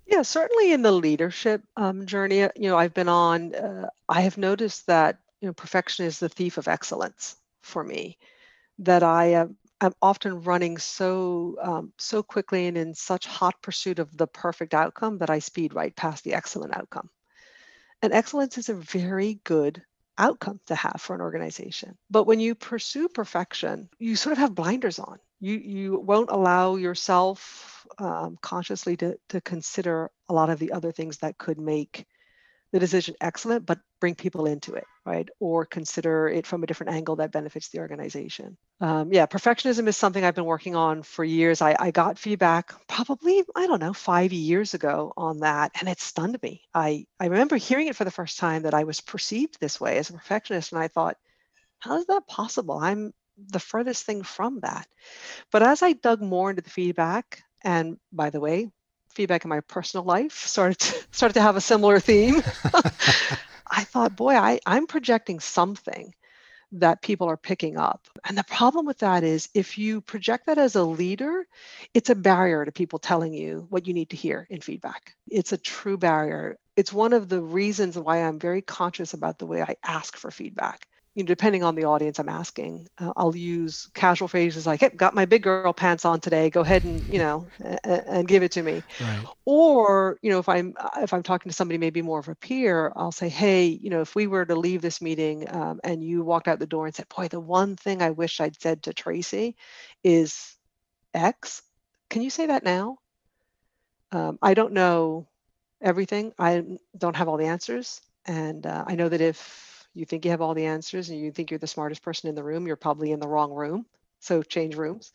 Yeah, 0.06 0.22
certainly 0.22 0.72
in 0.72 0.82
the 0.82 0.92
leadership 0.92 1.62
um, 1.76 2.06
journey, 2.06 2.42
uh, 2.42 2.48
you 2.56 2.68
know, 2.68 2.78
I've 2.78 2.94
been 2.94 3.08
on, 3.08 3.54
uh, 3.54 3.88
I 4.08 4.20
have 4.22 4.38
noticed 4.38 4.86
that, 4.86 5.18
you 5.40 5.48
know, 5.48 5.52
perfection 5.52 6.06
is 6.06 6.18
the 6.18 6.28
thief 6.28 6.58
of 6.58 6.68
excellence 6.68 7.36
for 7.62 7.84
me, 7.84 8.16
that 8.78 9.02
I 9.02 9.48
I'm 9.80 9.92
often 10.00 10.42
running 10.42 10.78
so 10.78 11.56
um, 11.62 11.92
so 11.98 12.22
quickly 12.22 12.66
and 12.66 12.78
in 12.78 12.94
such 12.94 13.26
hot 13.26 13.60
pursuit 13.62 13.98
of 13.98 14.16
the 14.16 14.26
perfect 14.26 14.74
outcome 14.74 15.18
that 15.18 15.30
I 15.30 15.40
speed 15.40 15.74
right 15.74 15.94
past 15.94 16.24
the 16.24 16.34
excellent 16.34 16.76
outcome. 16.76 17.10
And 18.02 18.12
excellence 18.12 18.58
is 18.58 18.68
a 18.68 18.74
very 18.74 19.40
good 19.44 19.82
outcome 20.18 20.60
to 20.66 20.74
have 20.74 21.00
for 21.00 21.14
an 21.14 21.20
organization. 21.20 21.96
But 22.10 22.24
when 22.24 22.40
you 22.40 22.54
pursue 22.54 23.08
perfection, 23.08 23.88
you 23.98 24.16
sort 24.16 24.32
of 24.32 24.38
have 24.38 24.54
blinders 24.54 24.98
on. 24.98 25.18
You 25.40 25.56
you 25.56 26.00
won't 26.00 26.30
allow 26.30 26.76
yourself 26.76 27.86
um, 27.98 28.38
consciously 28.40 28.96
to 28.98 29.18
to 29.28 29.40
consider 29.42 30.10
a 30.28 30.34
lot 30.34 30.50
of 30.50 30.58
the 30.58 30.72
other 30.72 30.92
things 30.92 31.18
that 31.18 31.36
could 31.36 31.58
make 31.58 32.06
the 32.72 32.78
decision 32.78 33.14
excellent, 33.20 33.64
but 33.64 33.78
bring 34.00 34.14
people 34.14 34.46
into 34.46 34.74
it, 34.74 34.84
right? 35.04 35.28
Or 35.40 35.64
consider 35.64 36.28
it 36.28 36.46
from 36.46 36.62
a 36.62 36.66
different 36.66 36.92
angle 36.92 37.16
that 37.16 37.32
benefits 37.32 37.68
the 37.68 37.78
organization. 37.78 38.56
Um, 38.80 39.12
yeah, 39.12 39.26
perfectionism 39.26 39.86
is 39.86 39.96
something 39.96 40.24
I've 40.24 40.34
been 40.34 40.44
working 40.44 40.76
on 40.76 41.02
for 41.02 41.24
years. 41.24 41.62
I, 41.62 41.76
I 41.78 41.90
got 41.90 42.18
feedback 42.18 42.74
probably, 42.88 43.42
I 43.54 43.66
don't 43.66 43.80
know, 43.80 43.92
five 43.92 44.32
years 44.32 44.74
ago 44.74 45.12
on 45.16 45.40
that, 45.40 45.72
and 45.80 45.88
it 45.88 46.00
stunned 46.00 46.40
me. 46.42 46.62
I, 46.74 47.06
I 47.18 47.26
remember 47.26 47.56
hearing 47.56 47.86
it 47.86 47.96
for 47.96 48.04
the 48.04 48.10
first 48.10 48.38
time 48.38 48.62
that 48.62 48.74
I 48.74 48.84
was 48.84 49.00
perceived 49.00 49.58
this 49.60 49.80
way 49.80 49.98
as 49.98 50.10
a 50.10 50.14
perfectionist, 50.14 50.72
and 50.72 50.80
I 50.80 50.88
thought, 50.88 51.16
how 51.78 51.98
is 51.98 52.06
that 52.06 52.26
possible? 52.26 52.78
I'm 52.78 53.12
the 53.38 53.60
furthest 53.60 54.04
thing 54.04 54.22
from 54.22 54.60
that. 54.60 54.86
But 55.52 55.62
as 55.62 55.82
I 55.82 55.92
dug 55.92 56.20
more 56.20 56.50
into 56.50 56.62
the 56.62 56.70
feedback, 56.70 57.42
and 57.62 57.98
by 58.12 58.30
the 58.30 58.40
way, 58.40 58.70
feedback 59.16 59.44
in 59.44 59.48
my 59.48 59.60
personal 59.60 60.04
life 60.04 60.46
started 60.46 60.78
to, 60.78 60.94
started 61.10 61.34
to 61.34 61.40
have 61.40 61.56
a 61.56 61.60
similar 61.60 61.98
theme. 61.98 62.36
I 63.68 63.82
thought, 63.82 64.14
boy, 64.14 64.34
I, 64.34 64.60
I'm 64.64 64.86
projecting 64.86 65.40
something 65.40 66.14
that 66.72 67.02
people 67.02 67.28
are 67.28 67.36
picking 67.36 67.76
up. 67.76 68.06
And 68.24 68.36
the 68.36 68.44
problem 68.44 68.86
with 68.86 68.98
that 68.98 69.24
is 69.24 69.48
if 69.54 69.78
you 69.78 70.00
project 70.00 70.46
that 70.46 70.58
as 70.58 70.76
a 70.76 70.82
leader, 70.82 71.46
it's 71.94 72.10
a 72.10 72.14
barrier 72.14 72.64
to 72.64 72.72
people 72.72 72.98
telling 72.98 73.32
you 73.32 73.66
what 73.70 73.86
you 73.86 73.94
need 73.94 74.10
to 74.10 74.16
hear 74.16 74.46
in 74.50 74.60
feedback. 74.60 75.14
It's 75.28 75.52
a 75.52 75.58
true 75.58 75.96
barrier. 75.96 76.58
it's 76.76 76.92
one 76.92 77.12
of 77.12 77.28
the 77.28 77.40
reasons 77.40 77.98
why 77.98 78.22
I'm 78.22 78.38
very 78.38 78.62
conscious 78.62 79.14
about 79.14 79.38
the 79.38 79.46
way 79.46 79.62
I 79.62 79.76
ask 79.82 80.16
for 80.16 80.30
feedback 80.30 80.86
you 81.16 81.24
know, 81.24 81.28
depending 81.28 81.64
on 81.64 81.76
the 81.76 81.86
audience 81.86 82.20
I'm 82.20 82.30
asking, 82.30 82.88
uh, 83.00 83.12
I'll 83.16 83.36
use 83.36 83.88
casual 83.94 84.28
phrases 84.28 84.66
like, 84.66 84.80
"Hey, 84.80 84.90
got 84.90 85.14
my 85.16 85.26
big 85.26 85.42
girl 85.44 85.74
pants 85.74 86.06
on 86.06 86.20
today. 86.20 86.50
Go 86.50 86.62
ahead 86.62 86.84
and 86.84 87.04
you 87.08 87.18
know, 87.20 87.48
and 87.84 88.28
give 88.28 88.44
it 88.44 88.52
to 88.52 88.62
me." 88.62 88.84
Right. 88.98 89.30
Or 89.46 90.18
you 90.22 90.30
know, 90.30 90.38
if 90.40 90.48
I'm 90.48 90.74
if 90.98 91.12
I'm 91.14 91.22
talking 91.22 91.50
to 91.50 91.56
somebody 91.56 91.78
maybe 91.78 92.02
more 92.02 92.20
of 92.20 92.28
a 92.28 92.36
peer, 92.36 92.92
I'll 92.96 93.12
say, 93.12 93.28
"Hey, 93.28 93.66
you 93.66 93.90
know, 93.90 94.02
if 94.02 94.14
we 94.16 94.26
were 94.26 94.46
to 94.46 94.56
leave 94.56 94.82
this 94.82 95.00
meeting 95.02 95.48
um, 95.54 95.80
and 95.84 96.04
you 96.04 96.22
walked 96.24 96.48
out 96.48 96.58
the 96.60 96.66
door 96.66 96.86
and 96.86 96.94
said, 96.94 97.08
"Boy, 97.08 97.28
the 97.28 97.40
one 97.40 97.76
thing 97.76 98.02
I 98.02 98.10
wish 98.10 98.40
I'd 98.40 98.60
said 98.60 98.82
to 98.84 98.94
Tracy 98.94 99.56
is 100.04 100.56
X," 101.14 101.62
can 102.10 102.22
you 102.22 102.30
say 102.30 102.46
that 102.46 102.64
now? 102.64 102.98
Um, 104.12 104.38
I 104.42 104.54
don't 104.54 104.72
know 104.72 105.26
everything. 105.82 106.32
I 106.38 106.64
don't 106.96 107.16
have 107.16 107.28
all 107.28 107.36
the 107.36 107.46
answers, 107.46 108.00
and 108.26 108.66
uh, 108.66 108.84
I 108.86 108.94
know 108.96 109.08
that 109.08 109.20
if 109.20 109.75
you 109.96 110.04
think 110.04 110.24
you 110.24 110.30
have 110.30 110.42
all 110.42 110.54
the 110.54 110.66
answers 110.66 111.08
and 111.08 111.18
you 111.18 111.32
think 111.32 111.50
you're 111.50 111.58
the 111.58 111.66
smartest 111.66 112.02
person 112.02 112.28
in 112.28 112.34
the 112.34 112.44
room, 112.44 112.66
you're 112.66 112.76
probably 112.76 113.12
in 113.12 113.20
the 113.20 113.28
wrong 113.28 113.52
room. 113.52 113.86
So 114.20 114.42
change 114.42 114.76
rooms. 114.76 115.12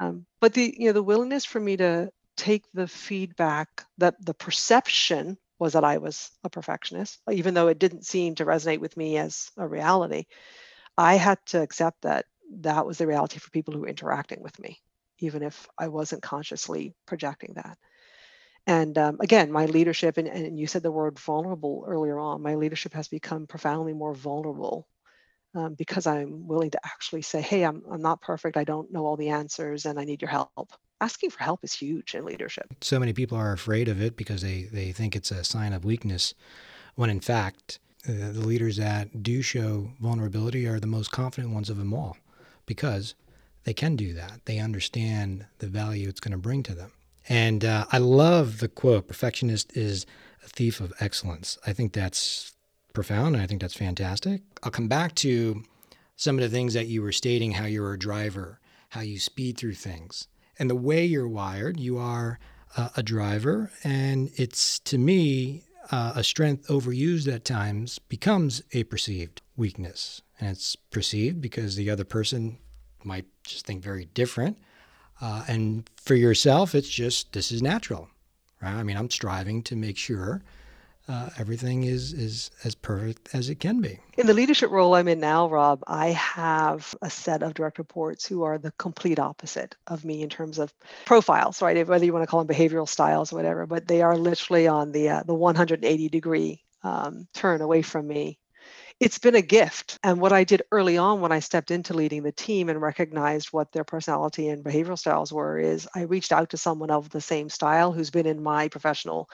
Um, 0.00 0.26
but 0.40 0.54
the 0.54 0.74
you 0.76 0.86
know 0.86 0.92
the 0.92 1.02
willingness 1.02 1.44
for 1.44 1.60
me 1.60 1.76
to 1.76 2.10
take 2.36 2.64
the 2.72 2.88
feedback 2.88 3.84
that 3.98 4.14
the 4.24 4.34
perception 4.34 5.36
was 5.58 5.72
that 5.72 5.84
I 5.84 5.98
was 5.98 6.30
a 6.44 6.48
perfectionist, 6.48 7.20
even 7.30 7.52
though 7.52 7.68
it 7.68 7.80
didn't 7.80 8.06
seem 8.06 8.36
to 8.36 8.46
resonate 8.46 8.78
with 8.78 8.96
me 8.96 9.18
as 9.18 9.50
a 9.56 9.66
reality. 9.66 10.24
I 10.96 11.14
had 11.14 11.38
to 11.46 11.60
accept 11.60 12.02
that 12.02 12.26
that 12.60 12.86
was 12.86 12.98
the 12.98 13.06
reality 13.06 13.38
for 13.38 13.50
people 13.50 13.74
who 13.74 13.80
were 13.80 13.88
interacting 13.88 14.40
with 14.40 14.58
me, 14.58 14.78
even 15.18 15.42
if 15.42 15.68
I 15.76 15.88
wasn't 15.88 16.22
consciously 16.22 16.94
projecting 17.06 17.54
that 17.54 17.76
and 18.68 18.98
um, 18.98 19.16
again 19.20 19.50
my 19.50 19.64
leadership 19.66 20.18
and, 20.18 20.28
and 20.28 20.58
you 20.58 20.66
said 20.68 20.82
the 20.82 20.92
word 20.92 21.18
vulnerable 21.18 21.84
earlier 21.88 22.18
on 22.18 22.42
my 22.42 22.54
leadership 22.54 22.92
has 22.92 23.08
become 23.08 23.46
profoundly 23.46 23.94
more 23.94 24.14
vulnerable 24.14 24.86
um, 25.54 25.74
because 25.74 26.06
i'm 26.06 26.46
willing 26.46 26.70
to 26.70 26.78
actually 26.84 27.22
say 27.22 27.40
hey 27.40 27.64
I'm, 27.64 27.82
I'm 27.90 28.02
not 28.02 28.20
perfect. 28.20 28.56
I 28.56 28.64
don't 28.64 28.92
know 28.92 29.06
all 29.06 29.16
the 29.16 29.30
answers 29.30 29.86
and 29.86 29.98
i 29.98 30.04
need 30.04 30.22
your 30.22 30.30
help. 30.30 30.72
Asking 31.00 31.30
for 31.30 31.42
help 31.42 31.60
is 31.62 31.72
huge 31.72 32.16
in 32.16 32.24
leadership. 32.24 32.66
So 32.80 32.98
many 32.98 33.12
people 33.12 33.38
are 33.38 33.52
afraid 33.52 33.88
of 33.88 34.02
it 34.02 34.16
because 34.16 34.42
they, 34.42 34.64
they 34.64 34.90
think 34.90 35.14
it's 35.14 35.30
a 35.30 35.44
sign 35.44 35.72
of 35.72 35.84
weakness 35.84 36.34
when 36.94 37.08
in 37.08 37.20
fact 37.20 37.78
uh, 38.08 38.12
the 38.12 38.46
leaders 38.46 38.76
that 38.76 39.22
do 39.22 39.40
show 39.40 39.92
vulnerability 40.00 40.66
are 40.66 40.80
the 40.80 40.86
most 40.86 41.10
confident 41.10 41.54
ones 41.54 41.70
of 41.70 41.78
them 41.78 41.94
all 41.94 42.16
because 42.66 43.14
they 43.64 43.74
can 43.74 43.96
do 43.96 44.12
that. 44.14 44.40
They 44.44 44.58
understand 44.58 45.46
the 45.58 45.66
value 45.68 46.08
it's 46.08 46.20
going 46.20 46.32
to 46.32 46.38
bring 46.38 46.62
to 46.64 46.74
them 46.74 46.92
and 47.28 47.64
uh, 47.64 47.86
I 47.92 47.98
love 47.98 48.58
the 48.58 48.68
quote 48.68 49.06
perfectionist 49.06 49.76
is 49.76 50.06
a 50.44 50.48
thief 50.48 50.80
of 50.80 50.92
excellence. 51.00 51.58
I 51.66 51.72
think 51.72 51.92
that's 51.92 52.54
profound 52.94 53.34
and 53.34 53.42
I 53.42 53.46
think 53.46 53.60
that's 53.60 53.76
fantastic. 53.76 54.42
I'll 54.62 54.70
come 54.70 54.88
back 54.88 55.14
to 55.16 55.62
some 56.16 56.36
of 56.36 56.42
the 56.42 56.48
things 56.48 56.74
that 56.74 56.86
you 56.86 57.02
were 57.02 57.12
stating 57.12 57.52
how 57.52 57.66
you're 57.66 57.92
a 57.92 57.98
driver, 57.98 58.60
how 58.90 59.02
you 59.02 59.18
speed 59.18 59.56
through 59.56 59.74
things. 59.74 60.26
And 60.58 60.68
the 60.68 60.74
way 60.74 61.04
you're 61.04 61.28
wired, 61.28 61.78
you 61.78 61.98
are 61.98 62.40
uh, 62.76 62.88
a 62.96 63.02
driver. 63.02 63.70
And 63.84 64.30
it's 64.34 64.80
to 64.80 64.98
me, 64.98 65.64
uh, 65.90 66.12
a 66.16 66.24
strength 66.24 66.66
overused 66.68 67.32
at 67.32 67.44
times 67.44 67.98
becomes 67.98 68.62
a 68.72 68.84
perceived 68.84 69.42
weakness. 69.56 70.22
And 70.40 70.50
it's 70.50 70.76
perceived 70.76 71.40
because 71.40 71.76
the 71.76 71.90
other 71.90 72.04
person 72.04 72.58
might 73.04 73.26
just 73.44 73.66
think 73.66 73.82
very 73.82 74.06
different. 74.06 74.58
Uh, 75.20 75.44
and 75.48 75.88
for 75.96 76.14
yourself, 76.14 76.74
it's 76.74 76.88
just 76.88 77.32
this 77.32 77.50
is 77.50 77.62
natural, 77.62 78.08
right? 78.62 78.74
I 78.74 78.82
mean, 78.82 78.96
I'm 78.96 79.10
striving 79.10 79.62
to 79.64 79.76
make 79.76 79.96
sure 79.96 80.42
uh, 81.08 81.30
everything 81.38 81.84
is 81.84 82.12
is 82.12 82.50
as 82.64 82.74
perfect 82.74 83.34
as 83.34 83.48
it 83.48 83.60
can 83.60 83.80
be. 83.80 83.98
In 84.16 84.26
the 84.26 84.34
leadership 84.34 84.70
role 84.70 84.94
I'm 84.94 85.08
in 85.08 85.20
now, 85.20 85.48
Rob, 85.48 85.82
I 85.86 86.08
have 86.08 86.94
a 87.02 87.10
set 87.10 87.42
of 87.42 87.54
direct 87.54 87.78
reports 87.78 88.26
who 88.26 88.42
are 88.42 88.58
the 88.58 88.72
complete 88.72 89.18
opposite 89.18 89.74
of 89.86 90.04
me 90.04 90.22
in 90.22 90.28
terms 90.28 90.58
of 90.58 90.72
profiles, 91.06 91.62
right? 91.62 91.86
Whether 91.86 92.04
you 92.04 92.12
want 92.12 92.24
to 92.24 92.26
call 92.26 92.44
them 92.44 92.54
behavioral 92.54 92.88
styles 92.88 93.32
or 93.32 93.36
whatever, 93.36 93.66
but 93.66 93.88
they 93.88 94.02
are 94.02 94.16
literally 94.16 94.68
on 94.68 94.92
the 94.92 95.08
uh, 95.08 95.22
the 95.24 95.34
180 95.34 96.08
degree 96.10 96.62
um, 96.82 97.26
turn 97.34 97.60
away 97.60 97.82
from 97.82 98.06
me 98.06 98.38
it's 99.00 99.18
been 99.18 99.34
a 99.34 99.42
gift. 99.42 99.98
And 100.02 100.20
what 100.20 100.32
I 100.32 100.44
did 100.44 100.62
early 100.72 100.98
on 100.98 101.20
when 101.20 101.32
I 101.32 101.38
stepped 101.40 101.70
into 101.70 101.94
leading 101.94 102.22
the 102.22 102.32
team 102.32 102.68
and 102.68 102.80
recognized 102.80 103.48
what 103.48 103.72
their 103.72 103.84
personality 103.84 104.48
and 104.48 104.64
behavioral 104.64 104.98
styles 104.98 105.32
were 105.32 105.58
is 105.58 105.88
I 105.94 106.02
reached 106.02 106.32
out 106.32 106.50
to 106.50 106.56
someone 106.56 106.90
of 106.90 107.08
the 107.10 107.20
same 107.20 107.48
style 107.48 107.92
who's 107.92 108.10
been 108.10 108.26
in 108.26 108.42
my 108.42 108.68
professional 108.68 109.30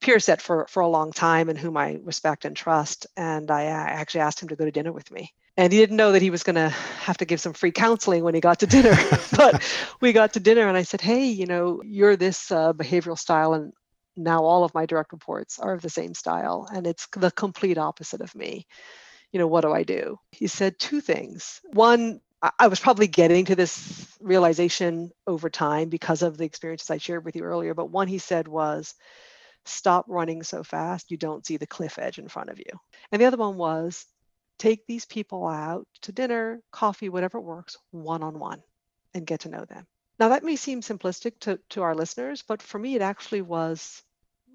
peer 0.00 0.18
set 0.18 0.40
for, 0.40 0.66
for 0.68 0.80
a 0.80 0.88
long 0.88 1.12
time 1.12 1.48
and 1.48 1.58
whom 1.58 1.76
I 1.76 2.00
respect 2.02 2.44
and 2.44 2.56
trust. 2.56 3.06
And 3.16 3.50
I 3.50 3.64
actually 3.64 4.22
asked 4.22 4.42
him 4.42 4.48
to 4.48 4.56
go 4.56 4.64
to 4.64 4.70
dinner 4.70 4.92
with 4.92 5.10
me. 5.10 5.34
And 5.56 5.72
he 5.72 5.78
didn't 5.78 5.96
know 5.96 6.12
that 6.12 6.22
he 6.22 6.30
was 6.30 6.42
going 6.42 6.56
to 6.56 6.70
have 6.70 7.18
to 7.18 7.24
give 7.24 7.40
some 7.40 7.52
free 7.52 7.72
counseling 7.72 8.24
when 8.24 8.34
he 8.34 8.40
got 8.40 8.60
to 8.60 8.66
dinner. 8.66 8.96
but 9.36 9.62
we 10.00 10.12
got 10.12 10.32
to 10.32 10.40
dinner 10.40 10.66
and 10.66 10.76
I 10.76 10.82
said, 10.82 11.00
Hey, 11.00 11.26
you 11.26 11.46
know, 11.46 11.82
you're 11.84 12.16
this 12.16 12.50
uh, 12.50 12.72
behavioral 12.72 13.18
style 13.18 13.52
and 13.52 13.72
now 14.24 14.44
all 14.44 14.64
of 14.64 14.74
my 14.74 14.86
direct 14.86 15.12
reports 15.12 15.58
are 15.58 15.72
of 15.72 15.82
the 15.82 15.90
same 15.90 16.14
style 16.14 16.68
and 16.72 16.86
it's 16.86 17.06
the 17.16 17.30
complete 17.30 17.78
opposite 17.78 18.20
of 18.20 18.34
me. 18.34 18.66
You 19.32 19.38
know 19.38 19.46
what 19.46 19.62
do 19.62 19.72
i 19.72 19.82
do? 19.82 20.18
He 20.32 20.46
said 20.46 20.78
two 20.78 21.00
things. 21.00 21.60
One 21.72 22.20
i 22.58 22.68
was 22.68 22.80
probably 22.80 23.06
getting 23.06 23.44
to 23.44 23.54
this 23.54 24.16
realization 24.18 25.10
over 25.26 25.50
time 25.50 25.90
because 25.90 26.22
of 26.22 26.38
the 26.38 26.44
experiences 26.44 26.90
i 26.90 26.96
shared 26.96 27.22
with 27.22 27.36
you 27.36 27.42
earlier 27.42 27.74
but 27.74 27.90
one 27.90 28.08
he 28.08 28.16
said 28.16 28.48
was 28.48 28.94
stop 29.64 30.06
running 30.08 30.42
so 30.42 30.62
fast 30.62 31.10
you 31.10 31.16
don't 31.16 31.46
see 31.46 31.56
the 31.56 31.66
cliff 31.66 31.98
edge 31.98 32.18
in 32.18 32.28
front 32.28 32.50
of 32.50 32.58
you. 32.58 32.72
And 33.12 33.20
the 33.20 33.26
other 33.26 33.36
one 33.36 33.56
was 33.56 34.06
take 34.58 34.86
these 34.86 35.06
people 35.06 35.46
out 35.46 35.86
to 36.02 36.12
dinner 36.12 36.60
coffee 36.70 37.08
whatever 37.08 37.40
works 37.40 37.76
one 37.90 38.22
on 38.22 38.38
one 38.38 38.62
and 39.14 39.26
get 39.26 39.40
to 39.40 39.48
know 39.48 39.64
them. 39.64 39.86
Now, 40.18 40.28
that 40.28 40.44
may 40.44 40.56
seem 40.56 40.82
simplistic 40.82 41.38
to, 41.40 41.58
to 41.70 41.82
our 41.82 41.94
listeners, 41.94 42.44
but 42.46 42.60
for 42.60 42.78
me, 42.78 42.94
it 42.94 43.00
actually 43.00 43.40
was 43.40 44.02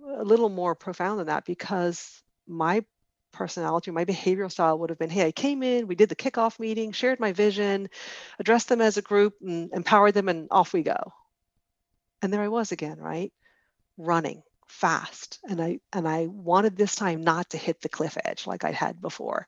a 0.08 0.24
little 0.24 0.50
more 0.50 0.76
profound 0.76 1.20
than 1.20 1.28
that 1.28 1.46
because 1.46 2.22
my 2.48 2.84
personality, 3.32 3.92
my 3.92 4.06
behavioral 4.06 4.52
style 4.52 4.80
would 4.80 4.90
have 4.90 5.00
been 5.00 5.10
hey, 5.10 5.28
I 5.28 5.32
came 5.32 5.64
in, 5.64 5.88
we 5.88 5.96
did 5.96 6.10
the 6.10 6.16
kickoff 6.16 6.60
meeting, 6.60 6.92
shared 6.92 7.20
my 7.20 7.34
vision, 7.34 7.90
addressed 8.40 8.70
them 8.70 8.82
as 8.82 8.98
a 8.98 9.02
group, 9.02 9.36
and 9.42 9.72
empowered 9.74 10.14
them, 10.14 10.30
and 10.30 10.48
off 10.52 10.74
we 10.74 10.84
go. 10.84 11.14
And 12.22 12.32
there 12.32 12.42
I 12.42 12.48
was 12.48 12.72
again, 12.72 12.98
right? 12.98 13.32
Running 13.98 14.42
fast. 14.68 15.40
And 15.48 15.62
I 15.62 15.80
and 15.94 16.08
I 16.08 16.28
wanted 16.28 16.76
this 16.76 16.96
time 16.96 17.24
not 17.24 17.52
to 17.52 17.58
hit 17.58 17.82
the 17.82 17.90
cliff 17.90 18.18
edge 18.24 18.48
like 18.48 18.64
I 18.64 18.72
had 18.72 19.02
before. 19.02 19.48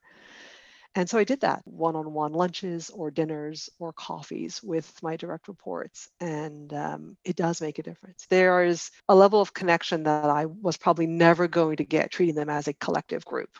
And 0.95 1.09
so 1.09 1.17
I 1.17 1.23
did 1.23 1.41
that 1.41 1.61
one 1.65 1.95
on 1.95 2.13
one 2.13 2.33
lunches 2.33 2.89
or 2.89 3.11
dinners 3.11 3.69
or 3.79 3.93
coffees 3.93 4.61
with 4.63 4.91
my 5.03 5.15
direct 5.15 5.47
reports. 5.47 6.09
And 6.19 6.73
um, 6.73 7.17
it 7.23 7.35
does 7.35 7.61
make 7.61 7.79
a 7.79 7.83
difference. 7.83 8.25
There 8.29 8.63
is 8.63 8.91
a 9.07 9.15
level 9.15 9.41
of 9.41 9.53
connection 9.53 10.03
that 10.03 10.25
I 10.25 10.45
was 10.45 10.77
probably 10.77 11.07
never 11.07 11.47
going 11.47 11.77
to 11.77 11.83
get 11.83 12.11
treating 12.11 12.35
them 12.35 12.49
as 12.49 12.67
a 12.67 12.73
collective 12.73 13.25
group. 13.25 13.57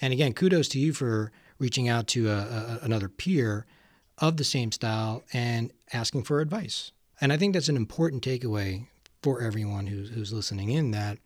And 0.00 0.12
again, 0.12 0.32
kudos 0.32 0.68
to 0.68 0.78
you 0.78 0.92
for 0.92 1.32
reaching 1.58 1.88
out 1.88 2.06
to 2.08 2.30
a, 2.30 2.36
a, 2.36 2.78
another 2.82 3.08
peer 3.08 3.66
of 4.18 4.36
the 4.36 4.44
same 4.44 4.72
style 4.72 5.24
and 5.32 5.72
asking 5.92 6.24
for 6.24 6.40
advice. 6.40 6.92
And 7.20 7.32
I 7.32 7.36
think 7.36 7.54
that's 7.54 7.68
an 7.68 7.76
important 7.76 8.22
takeaway 8.22 8.86
for 9.22 9.42
everyone 9.42 9.88
who's, 9.88 10.10
who's 10.10 10.32
listening 10.32 10.70
in 10.70 10.92
that 10.92 11.18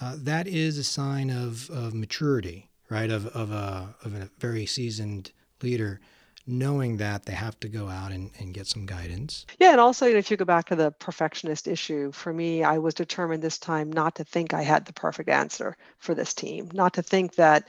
uh, 0.00 0.14
that 0.16 0.46
is 0.46 0.78
a 0.78 0.84
sign 0.84 1.28
of, 1.28 1.68
of 1.70 1.92
maturity 1.92 2.67
right, 2.90 3.10
of, 3.10 3.26
of, 3.28 3.52
a, 3.52 3.94
of 4.04 4.14
a 4.14 4.30
very 4.38 4.66
seasoned 4.66 5.32
leader, 5.62 6.00
knowing 6.46 6.96
that 6.96 7.26
they 7.26 7.34
have 7.34 7.58
to 7.60 7.68
go 7.68 7.88
out 7.88 8.10
and, 8.10 8.30
and 8.38 8.54
get 8.54 8.66
some 8.66 8.86
guidance. 8.86 9.44
Yeah, 9.58 9.72
and 9.72 9.80
also, 9.80 10.06
you 10.06 10.12
know, 10.12 10.18
if 10.18 10.30
you 10.30 10.36
go 10.36 10.46
back 10.46 10.66
to 10.66 10.76
the 10.76 10.90
perfectionist 10.92 11.68
issue, 11.68 12.10
for 12.12 12.32
me, 12.32 12.64
I 12.64 12.78
was 12.78 12.94
determined 12.94 13.42
this 13.42 13.58
time 13.58 13.92
not 13.92 14.14
to 14.14 14.24
think 14.24 14.54
I 14.54 14.62
had 14.62 14.86
the 14.86 14.94
perfect 14.94 15.28
answer 15.28 15.76
for 15.98 16.14
this 16.14 16.32
team, 16.32 16.70
not 16.72 16.94
to 16.94 17.02
think 17.02 17.34
that 17.34 17.68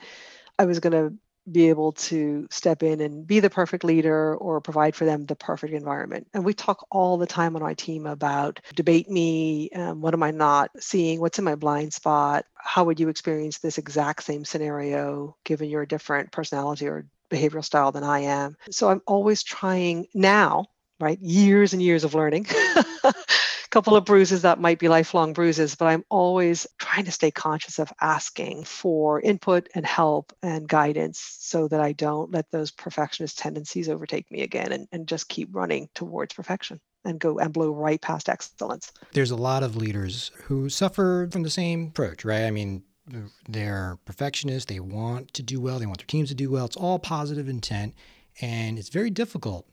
I 0.58 0.64
was 0.64 0.80
going 0.80 0.92
to 0.92 1.14
be 1.50 1.68
able 1.68 1.92
to 1.92 2.46
step 2.50 2.82
in 2.82 3.00
and 3.00 3.26
be 3.26 3.40
the 3.40 3.50
perfect 3.50 3.84
leader 3.84 4.34
or 4.36 4.60
provide 4.60 4.94
for 4.94 5.04
them 5.04 5.26
the 5.26 5.36
perfect 5.36 5.72
environment. 5.72 6.26
And 6.34 6.44
we 6.44 6.54
talk 6.54 6.86
all 6.90 7.18
the 7.18 7.26
time 7.26 7.56
on 7.56 7.62
our 7.62 7.74
team 7.74 8.06
about 8.06 8.60
debate 8.74 9.08
me, 9.08 9.70
um, 9.70 10.00
what 10.00 10.14
am 10.14 10.22
I 10.22 10.30
not 10.30 10.70
seeing, 10.78 11.20
what's 11.20 11.38
in 11.38 11.44
my 11.44 11.54
blind 11.54 11.92
spot, 11.92 12.44
how 12.56 12.84
would 12.84 13.00
you 13.00 13.08
experience 13.08 13.58
this 13.58 13.78
exact 13.78 14.22
same 14.22 14.44
scenario 14.44 15.36
given 15.44 15.68
your 15.68 15.86
different 15.86 16.32
personality 16.32 16.86
or 16.86 17.06
behavioral 17.30 17.64
style 17.64 17.92
than 17.92 18.04
I 18.04 18.20
am. 18.20 18.56
So 18.70 18.90
I'm 18.90 19.02
always 19.06 19.42
trying 19.42 20.06
now, 20.12 20.66
right? 20.98 21.18
Years 21.20 21.72
and 21.72 21.80
years 21.80 22.04
of 22.04 22.14
learning 22.14 22.46
couple 23.70 23.96
of 23.96 24.04
bruises 24.04 24.42
that 24.42 24.60
might 24.60 24.78
be 24.78 24.88
lifelong 24.88 25.32
bruises, 25.32 25.74
but 25.74 25.86
I'm 25.86 26.04
always 26.08 26.66
trying 26.78 27.04
to 27.04 27.12
stay 27.12 27.30
conscious 27.30 27.78
of 27.78 27.92
asking 28.00 28.64
for 28.64 29.20
input 29.20 29.68
and 29.74 29.86
help 29.86 30.32
and 30.42 30.68
guidance 30.68 31.20
so 31.38 31.68
that 31.68 31.80
I 31.80 31.92
don't 31.92 32.32
let 32.32 32.50
those 32.50 32.70
perfectionist 32.70 33.38
tendencies 33.38 33.88
overtake 33.88 34.30
me 34.30 34.42
again 34.42 34.72
and, 34.72 34.88
and 34.92 35.06
just 35.06 35.28
keep 35.28 35.48
running 35.52 35.88
towards 35.94 36.34
perfection 36.34 36.80
and 37.04 37.18
go 37.18 37.38
and 37.38 37.52
blow 37.52 37.70
right 37.70 38.00
past 38.00 38.28
excellence. 38.28 38.92
There's 39.12 39.30
a 39.30 39.36
lot 39.36 39.62
of 39.62 39.76
leaders 39.76 40.32
who 40.44 40.68
suffer 40.68 41.28
from 41.30 41.44
the 41.44 41.50
same 41.50 41.88
approach, 41.88 42.24
right? 42.24 42.44
I 42.44 42.50
mean, 42.50 42.82
they're 43.48 43.98
perfectionists. 44.04 44.66
They 44.66 44.80
want 44.80 45.32
to 45.34 45.42
do 45.42 45.60
well. 45.60 45.78
They 45.78 45.86
want 45.86 45.98
their 45.98 46.06
teams 46.06 46.28
to 46.28 46.34
do 46.34 46.50
well. 46.50 46.66
It's 46.66 46.76
all 46.76 46.98
positive 46.98 47.48
intent, 47.48 47.94
and 48.40 48.78
it's 48.78 48.88
very 48.88 49.10
difficult 49.10 49.66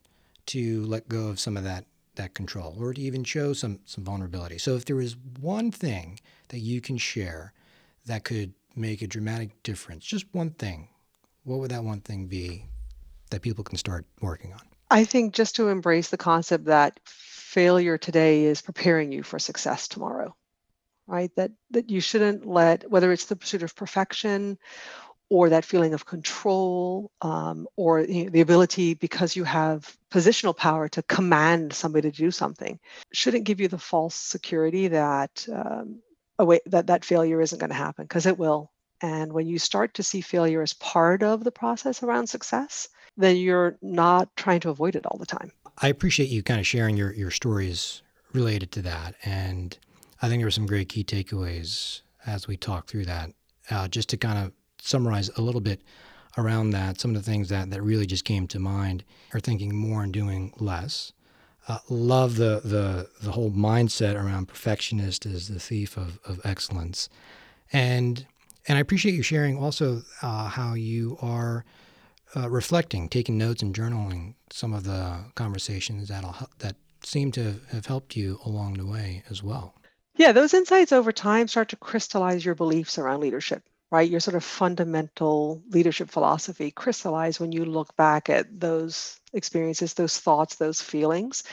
to 0.46 0.84
let 0.84 1.08
go 1.08 1.28
of 1.28 1.38
some 1.38 1.56
of 1.56 1.64
that 1.64 1.84
that 2.18 2.34
control 2.34 2.76
or 2.78 2.92
to 2.92 3.00
even 3.00 3.24
show 3.24 3.52
some 3.52 3.80
some 3.86 4.04
vulnerability. 4.04 4.58
So 4.58 4.74
if 4.76 4.84
there 4.84 5.00
is 5.00 5.16
one 5.40 5.70
thing 5.70 6.20
that 6.48 6.58
you 6.58 6.80
can 6.80 6.98
share 6.98 7.52
that 8.06 8.24
could 8.24 8.52
make 8.76 9.02
a 9.02 9.06
dramatic 9.06 9.62
difference, 9.62 10.04
just 10.04 10.26
one 10.32 10.50
thing, 10.50 10.88
what 11.44 11.58
would 11.58 11.70
that 11.70 11.84
one 11.84 12.00
thing 12.00 12.26
be 12.26 12.66
that 13.30 13.42
people 13.42 13.64
can 13.64 13.78
start 13.78 14.04
working 14.20 14.52
on? 14.52 14.60
I 14.90 15.04
think 15.04 15.34
just 15.34 15.56
to 15.56 15.68
embrace 15.68 16.10
the 16.10 16.16
concept 16.16 16.66
that 16.66 17.00
failure 17.04 17.98
today 17.98 18.44
is 18.44 18.62
preparing 18.62 19.10
you 19.10 19.22
for 19.22 19.38
success 19.38 19.88
tomorrow 19.88 20.34
right 21.08 21.34
that 21.36 21.50
that 21.70 21.90
you 21.90 22.00
shouldn't 22.00 22.46
let 22.46 22.88
whether 22.90 23.10
it's 23.10 23.24
the 23.24 23.36
pursuit 23.36 23.62
of 23.62 23.74
perfection 23.74 24.58
or 25.30 25.50
that 25.50 25.64
feeling 25.64 25.94
of 25.94 26.06
control 26.06 27.10
um, 27.20 27.66
or 27.76 28.00
you 28.00 28.24
know, 28.24 28.30
the 28.30 28.40
ability 28.40 28.94
because 28.94 29.36
you 29.36 29.44
have 29.44 29.96
positional 30.10 30.56
power 30.56 30.88
to 30.88 31.02
command 31.02 31.72
somebody 31.72 32.10
to 32.10 32.16
do 32.16 32.30
something 32.30 32.78
shouldn't 33.12 33.44
give 33.44 33.60
you 33.60 33.68
the 33.68 33.78
false 33.78 34.14
security 34.14 34.88
that 34.88 35.46
um, 35.52 36.00
that 36.66 36.86
that 36.86 37.04
failure 37.04 37.40
isn't 37.40 37.58
going 37.58 37.70
to 37.70 37.76
happen 37.76 38.04
because 38.04 38.26
it 38.26 38.38
will. 38.38 38.70
And 39.00 39.32
when 39.32 39.46
you 39.46 39.58
start 39.58 39.94
to 39.94 40.02
see 40.02 40.20
failure 40.20 40.62
as 40.62 40.72
part 40.72 41.22
of 41.22 41.44
the 41.44 41.52
process 41.52 42.02
around 42.02 42.28
success 42.28 42.88
then 43.16 43.36
you're 43.36 43.76
not 43.82 44.34
trying 44.36 44.60
to 44.60 44.70
avoid 44.70 44.94
it 44.94 45.04
all 45.04 45.18
the 45.18 45.26
time. 45.26 45.50
I 45.78 45.88
appreciate 45.88 46.28
you 46.28 46.44
kind 46.44 46.60
of 46.60 46.66
sharing 46.66 46.96
your, 46.96 47.12
your 47.12 47.32
stories 47.32 48.02
related 48.32 48.70
to 48.72 48.82
that 48.82 49.14
and 49.24 49.78
i 50.20 50.28
think 50.28 50.40
there 50.40 50.46
were 50.46 50.50
some 50.50 50.66
great 50.66 50.88
key 50.88 51.04
takeaways 51.04 52.02
as 52.26 52.46
we 52.46 52.56
talked 52.56 52.90
through 52.90 53.04
that 53.04 53.30
uh, 53.70 53.88
just 53.88 54.08
to 54.10 54.16
kind 54.16 54.38
of 54.38 54.52
summarize 54.88 55.30
a 55.36 55.42
little 55.42 55.60
bit 55.60 55.80
around 56.36 56.70
that, 56.70 57.00
some 57.00 57.14
of 57.14 57.22
the 57.22 57.30
things 57.30 57.48
that, 57.48 57.70
that 57.70 57.82
really 57.82 58.06
just 58.06 58.24
came 58.24 58.46
to 58.48 58.58
mind 58.58 59.04
are 59.34 59.40
thinking 59.40 59.74
more 59.74 60.02
and 60.02 60.12
doing 60.12 60.52
less. 60.58 61.12
Uh, 61.66 61.78
love 61.90 62.36
the, 62.36 62.62
the 62.64 63.10
the 63.22 63.32
whole 63.32 63.50
mindset 63.50 64.14
around 64.14 64.46
perfectionist 64.48 65.26
as 65.26 65.48
the 65.48 65.60
thief 65.60 65.98
of, 65.98 66.18
of 66.24 66.40
excellence, 66.42 67.10
and 67.72 68.24
and 68.66 68.78
I 68.78 68.80
appreciate 68.80 69.14
you 69.14 69.22
sharing 69.22 69.58
also 69.58 70.02
uh, 70.22 70.48
how 70.48 70.72
you 70.72 71.18
are 71.20 71.66
uh, 72.34 72.48
reflecting, 72.48 73.08
taking 73.08 73.36
notes, 73.36 73.62
and 73.62 73.74
journaling 73.74 74.34
some 74.50 74.72
of 74.72 74.84
the 74.84 75.24
conversations 75.34 76.08
that'll, 76.08 76.36
that 76.60 76.76
seem 77.02 77.32
to 77.32 77.56
have 77.70 77.86
helped 77.86 78.16
you 78.16 78.38
along 78.46 78.74
the 78.74 78.86
way 78.86 79.22
as 79.28 79.42
well. 79.42 79.74
Yeah, 80.16 80.32
those 80.32 80.54
insights 80.54 80.92
over 80.92 81.12
time 81.12 81.48
start 81.48 81.68
to 81.68 81.76
crystallize 81.76 82.44
your 82.44 82.54
beliefs 82.54 82.98
around 82.98 83.20
leadership 83.20 83.62
right? 83.90 84.08
Your 84.08 84.20
sort 84.20 84.34
of 84.34 84.44
fundamental 84.44 85.62
leadership 85.70 86.10
philosophy 86.10 86.70
crystallize 86.70 87.40
when 87.40 87.52
you 87.52 87.64
look 87.64 87.96
back 87.96 88.28
at 88.28 88.60
those 88.60 89.18
experiences, 89.32 89.94
those 89.94 90.18
thoughts, 90.18 90.56
those 90.56 90.82
feelings, 90.82 91.44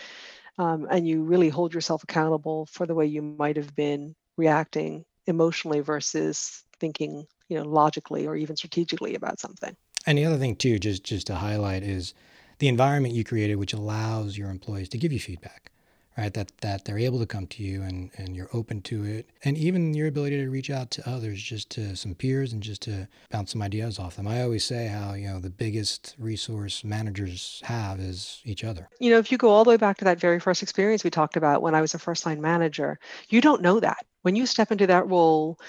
um, 0.58 0.88
and 0.90 1.08
you 1.08 1.24
really 1.24 1.50
hold 1.50 1.74
yourself 1.74 2.04
accountable 2.04 2.66
for 2.68 2.86
the 2.86 2.96
way 2.96 3.06
you 3.06 3.22
might 3.22 3.58
have 3.58 3.76
been 3.76 4.16
reacting 4.38 5.06
emotionally 5.28 5.80
versus 5.80 6.64
thinking, 6.80 7.26
you 7.48 7.58
know, 7.58 7.64
logically 7.64 8.28
or 8.28 8.36
even 8.36 8.56
strategically 8.56 9.16
about 9.16 9.40
something. 9.40 9.76
And 10.06 10.18
the 10.18 10.26
other 10.26 10.38
thing 10.38 10.56
too, 10.56 10.78
just 10.78 11.04
just 11.04 11.28
to 11.28 11.36
highlight, 11.36 11.84
is 11.84 12.14
the 12.60 12.68
environment 12.68 13.14
you 13.14 13.24
created, 13.24 13.56
which 13.56 13.74
allows 13.74 14.38
your 14.38 14.50
employees 14.50 14.90
to 14.90 14.98
give 14.98 15.12
you 15.12 15.20
feedback 15.20 15.72
right? 16.18 16.34
That 16.34 16.52
that 16.62 16.86
they're 16.86 17.00
able 17.00 17.20
to 17.20 17.26
come 17.26 17.48
to 17.48 17.64
you 17.64 17.82
and, 17.82 18.10
and 18.18 18.36
you're 18.36 18.50
open 18.54 18.82
to 18.84 19.04
it. 19.04 19.30
And 19.44 19.58
even 19.58 19.94
your 19.94 20.08
ability 20.08 20.38
to 20.38 20.50
reach 20.50 20.70
out 20.70 20.92
to 20.92 21.10
others, 21.10 21.42
just 21.42 21.70
to 21.72 21.96
some 21.96 22.16
peers 22.16 22.54
and 22.54 22.62
just 22.62 22.82
to 22.84 23.08
bounce 23.30 23.52
some 23.52 23.62
ideas 23.62 24.00
off 24.00 24.16
them. 24.16 24.28
I 24.28 24.42
always 24.42 24.64
say 24.64 24.88
how, 24.88 25.14
you 25.14 25.28
know, 25.28 25.40
the 25.40 25.50
biggest 25.50 26.16
resource 26.18 26.84
managers 26.84 27.62
have 27.66 28.00
is 28.00 28.42
each 28.46 28.64
other. 28.64 28.90
You 29.00 29.12
know, 29.12 29.18
if 29.18 29.32
you 29.32 29.38
go 29.38 29.50
all 29.50 29.64
the 29.64 29.70
way 29.70 29.78
back 29.78 29.98
to 29.98 30.06
that 30.06 30.20
very 30.20 30.40
first 30.40 30.64
experience 30.64 31.04
we 31.04 31.10
talked 31.10 31.38
about 31.38 31.62
when 31.62 31.76
I 31.76 31.82
was 31.82 31.94
a 31.94 32.00
first 32.00 32.26
line 32.26 32.42
manager, 32.42 33.00
you 33.30 33.42
don't 33.42 33.62
know 33.62 33.80
that. 33.80 34.06
When 34.22 34.36
you 34.36 34.46
step 34.46 34.72
into 34.72 34.88
that 34.88 35.08
role, 35.08 35.60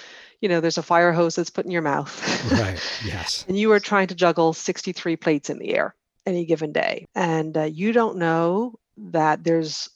you 0.40 0.48
know, 0.48 0.60
there's 0.60 0.78
a 0.78 0.82
fire 0.82 1.12
hose 1.12 1.34
that's 1.34 1.50
put 1.50 1.64
in 1.64 1.70
your 1.70 1.82
mouth. 1.82 2.52
right. 2.52 2.80
Yes. 3.04 3.44
and 3.48 3.58
you 3.58 3.72
are 3.72 3.80
trying 3.80 4.06
to 4.08 4.14
juggle 4.14 4.52
63 4.52 5.16
plates 5.16 5.50
in 5.50 5.58
the 5.58 5.74
air 5.74 5.94
any 6.24 6.44
given 6.44 6.72
day. 6.72 7.06
And 7.14 7.56
uh, 7.56 7.62
you 7.64 7.92
don't 7.92 8.16
know 8.16 8.78
that 8.96 9.44
there's 9.44 9.88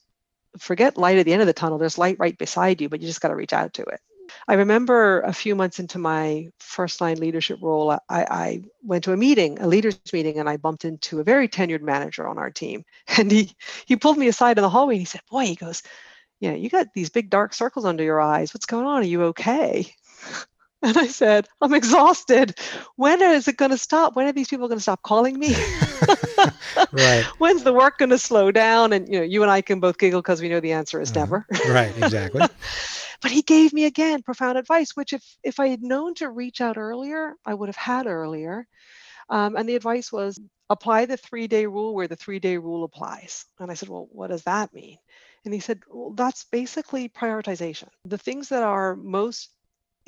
forget 0.59 0.97
light 0.97 1.19
at 1.19 1.27
the 1.27 1.33
end 1.33 1.43
of 1.43 1.47
the 1.47 1.53
tunnel. 1.53 1.79
There's 1.79 1.99
light 1.99 2.17
right 2.19 2.37
beside 2.37 2.81
you, 2.81 2.89
but 2.89 3.01
you 3.01 3.07
just 3.07 3.21
got 3.21 3.29
to 3.29 3.37
reach 3.37 3.53
out 3.53 3.75
to 3.75 3.83
it. 3.83 4.01
I 4.49 4.55
remember 4.55 5.21
a 5.23 5.33
few 5.33 5.55
months 5.55 5.79
into 5.79 5.99
my 5.99 6.49
first 6.59 7.01
line 7.01 7.19
leadership 7.19 7.59
role, 7.61 7.91
I, 7.91 8.01
I, 8.09 8.63
went 8.83 9.05
to 9.05 9.13
a 9.13 9.17
meeting, 9.17 9.59
a 9.59 9.67
leaders 9.67 9.99
meeting, 10.13 10.39
and 10.39 10.49
I 10.49 10.57
bumped 10.57 10.85
into 10.85 11.21
a 11.21 11.25
very 11.25 11.49
tenured 11.49 11.83
manager 11.83 12.29
on 12.29 12.39
our 12.39 12.51
team. 12.51 12.85
And 13.19 13.31
he 13.31 13.55
he 13.87 13.97
pulled 13.97 14.19
me 14.19 14.29
aside 14.29 14.57
in 14.57 14.63
the 14.63 14.71
hallway 14.71 14.95
and 14.95 15.01
he 15.01 15.05
said, 15.05 15.23
Boy, 15.31 15.47
he 15.47 15.57
goes, 15.57 15.83
Yeah, 16.39 16.55
you 16.55 16.71
got 16.71 16.89
these 16.95 17.11
big 17.11 17.29
dark 17.29 17.55
circles 17.55 17.85
under 17.85 18.05
your 18.05 18.21
eyes. 18.21 18.55
What's 18.55 18.67
going 18.67 18.87
on? 18.87 19.03
Are 19.03 19.05
you 19.05 19.25
okay? 19.25 19.87
And 20.83 20.97
I 20.97 21.09
said, 21.09 21.47
I'm 21.61 21.75
exhausted. 21.75 22.59
When 22.97 23.21
is 23.21 23.49
it 23.49 23.59
going 23.59 23.71
to 23.71 23.77
stop? 23.77 24.17
When 24.17 24.27
are 24.27 24.33
these 24.33 24.49
people 24.49 24.67
going 24.67 24.79
to 24.79 24.83
stop 24.83 25.03
calling 25.03 25.39
me? 25.39 25.55
right. 26.93 27.25
When's 27.39 27.63
the 27.63 27.73
work 27.73 27.99
going 27.99 28.11
to 28.11 28.19
slow 28.19 28.51
down? 28.51 28.93
And 28.93 29.09
you 29.09 29.19
know, 29.21 29.25
you 29.25 29.43
and 29.43 29.51
I 29.51 29.61
can 29.61 29.81
both 29.81 29.99
giggle 29.99 30.23
because 30.23 30.41
we 30.41 30.49
know 30.49 30.61
the 30.61 30.73
answer 30.73 31.01
is 31.01 31.11
uh-huh. 31.11 31.21
never. 31.21 31.47
right, 31.69 31.97
exactly. 31.97 32.41
but 33.23 33.31
he 33.31 33.43
gave 33.43 33.73
me 33.73 33.85
again 33.85 34.23
profound 34.23 34.59
advice, 34.59 34.97
which 34.97 35.13
if 35.13 35.25
if 35.43 35.61
I 35.61 35.69
had 35.69 35.83
known 35.83 36.15
to 36.15 36.31
reach 36.31 36.61
out 36.61 36.79
earlier, 36.79 37.35
I 37.45 37.55
would 37.55 37.69
have 37.69 37.77
had 37.77 38.07
earlier. 38.07 38.67
Um, 39.29 39.57
and 39.57 39.69
the 39.69 39.77
advice 39.77 40.11
was 40.11 40.41
apply 40.71 41.07
the 41.07 41.17
three 41.17 41.47
day 41.47 41.67
rule 41.67 41.95
where 41.95 42.09
the 42.09 42.17
three 42.17 42.39
day 42.39 42.57
rule 42.57 42.85
applies. 42.85 43.45
And 43.59 43.71
I 43.71 43.75
said, 43.75 43.89
well, 43.89 44.09
what 44.11 44.29
does 44.29 44.43
that 44.45 44.73
mean? 44.75 44.99
And 45.45 45.55
he 45.55 45.61
said, 45.61 45.81
well, 45.89 46.11
that's 46.11 46.45
basically 46.45 47.09
prioritization. 47.09 47.89
The 48.05 48.19
things 48.19 48.49
that 48.51 48.63
are 48.63 48.97
most 48.97 49.51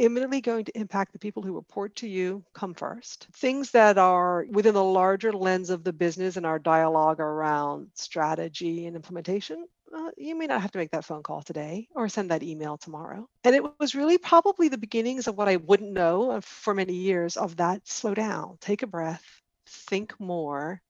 imminently 0.02 0.40
going 0.40 0.64
to 0.64 0.76
impact 0.76 1.12
the 1.12 1.18
people 1.18 1.42
who 1.42 1.54
report 1.54 1.94
to 1.94 2.08
you 2.08 2.44
come 2.54 2.74
first. 2.74 3.28
Things 3.34 3.70
that 3.70 3.98
are 3.98 4.44
within 4.50 4.74
the 4.74 4.82
larger 4.82 5.32
lens 5.32 5.70
of 5.70 5.84
the 5.84 5.92
business 5.92 6.36
and 6.36 6.44
our 6.44 6.58
dialogue 6.58 7.20
around 7.20 7.88
strategy 7.94 8.86
and 8.86 8.96
implementation. 8.96 9.64
Uh, 9.94 10.10
you 10.16 10.34
may 10.36 10.46
not 10.46 10.60
have 10.60 10.72
to 10.72 10.78
make 10.78 10.90
that 10.90 11.04
phone 11.04 11.22
call 11.22 11.42
today 11.42 11.86
or 11.94 12.08
send 12.08 12.30
that 12.30 12.42
email 12.42 12.76
tomorrow. 12.76 13.28
And 13.44 13.54
it 13.54 13.62
was 13.78 13.94
really 13.94 14.18
probably 14.18 14.68
the 14.68 14.78
beginnings 14.78 15.28
of 15.28 15.36
what 15.36 15.48
I 15.48 15.56
wouldn't 15.56 15.92
know 15.92 16.40
for 16.40 16.74
many 16.74 16.94
years 16.94 17.36
of 17.36 17.56
that 17.58 17.86
slow 17.86 18.14
down, 18.14 18.58
take 18.60 18.82
a 18.82 18.88
breath, 18.88 19.24
think 19.68 20.18
more, 20.18 20.80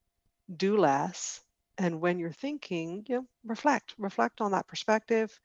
do 0.56 0.78
less. 0.78 1.40
And 1.76 2.00
when 2.00 2.18
you're 2.18 2.32
thinking, 2.32 3.04
you 3.08 3.16
know, 3.16 3.26
reflect, 3.44 3.94
reflect 3.98 4.40
on 4.40 4.52
that 4.52 4.68
perspective, 4.68 5.38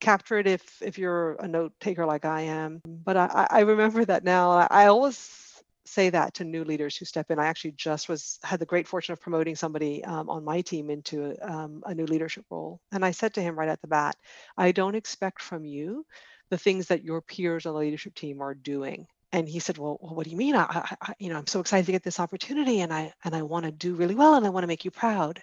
capture 0.00 0.38
it 0.38 0.46
if 0.46 0.82
if 0.82 0.98
you're 0.98 1.34
a 1.34 1.48
note 1.48 1.72
taker 1.80 2.06
like 2.06 2.24
I 2.24 2.42
am. 2.42 2.82
But 2.84 3.16
I, 3.16 3.46
I 3.50 3.60
remember 3.60 4.04
that 4.04 4.24
now. 4.24 4.50
I, 4.50 4.86
always 4.86 5.62
say 5.84 6.10
that 6.10 6.34
to 6.34 6.44
new 6.44 6.64
leaders 6.64 6.96
who 6.96 7.04
step 7.04 7.30
in. 7.30 7.38
I 7.38 7.46
actually 7.46 7.72
just 7.72 8.08
was 8.08 8.38
had 8.42 8.60
the 8.60 8.66
great 8.66 8.88
fortune 8.88 9.12
of 9.12 9.20
promoting 9.20 9.56
somebody 9.56 10.04
um, 10.04 10.28
on 10.28 10.44
my 10.44 10.60
team 10.60 10.90
into 10.90 11.36
um, 11.42 11.82
a 11.86 11.94
new 11.94 12.06
leadership 12.06 12.44
role, 12.50 12.80
and 12.92 13.04
I 13.04 13.12
said 13.12 13.34
to 13.34 13.42
him 13.42 13.58
right 13.58 13.68
at 13.68 13.80
the 13.80 13.88
bat, 13.88 14.16
"I 14.56 14.72
don't 14.72 14.94
expect 14.94 15.42
from 15.42 15.64
you 15.64 16.04
the 16.50 16.58
things 16.58 16.88
that 16.88 17.04
your 17.04 17.20
peers 17.22 17.66
on 17.66 17.74
the 17.74 17.80
leadership 17.80 18.14
team 18.14 18.40
are 18.42 18.54
doing." 18.54 19.06
And 19.32 19.48
he 19.48 19.58
said, 19.58 19.78
"Well, 19.78 19.98
well 20.00 20.14
what 20.14 20.24
do 20.24 20.30
you 20.30 20.36
mean? 20.36 20.56
I, 20.56 20.96
I, 21.00 21.14
you 21.18 21.30
know, 21.30 21.38
I'm 21.38 21.46
so 21.46 21.60
excited 21.60 21.86
to 21.86 21.92
get 21.92 22.02
this 22.02 22.20
opportunity, 22.20 22.80
and 22.80 22.92
I 22.92 23.12
and 23.24 23.34
I 23.34 23.42
want 23.42 23.64
to 23.66 23.72
do 23.72 23.94
really 23.94 24.14
well, 24.14 24.34
and 24.34 24.46
I 24.46 24.50
want 24.50 24.64
to 24.64 24.68
make 24.68 24.84
you 24.84 24.90
proud." 24.90 25.42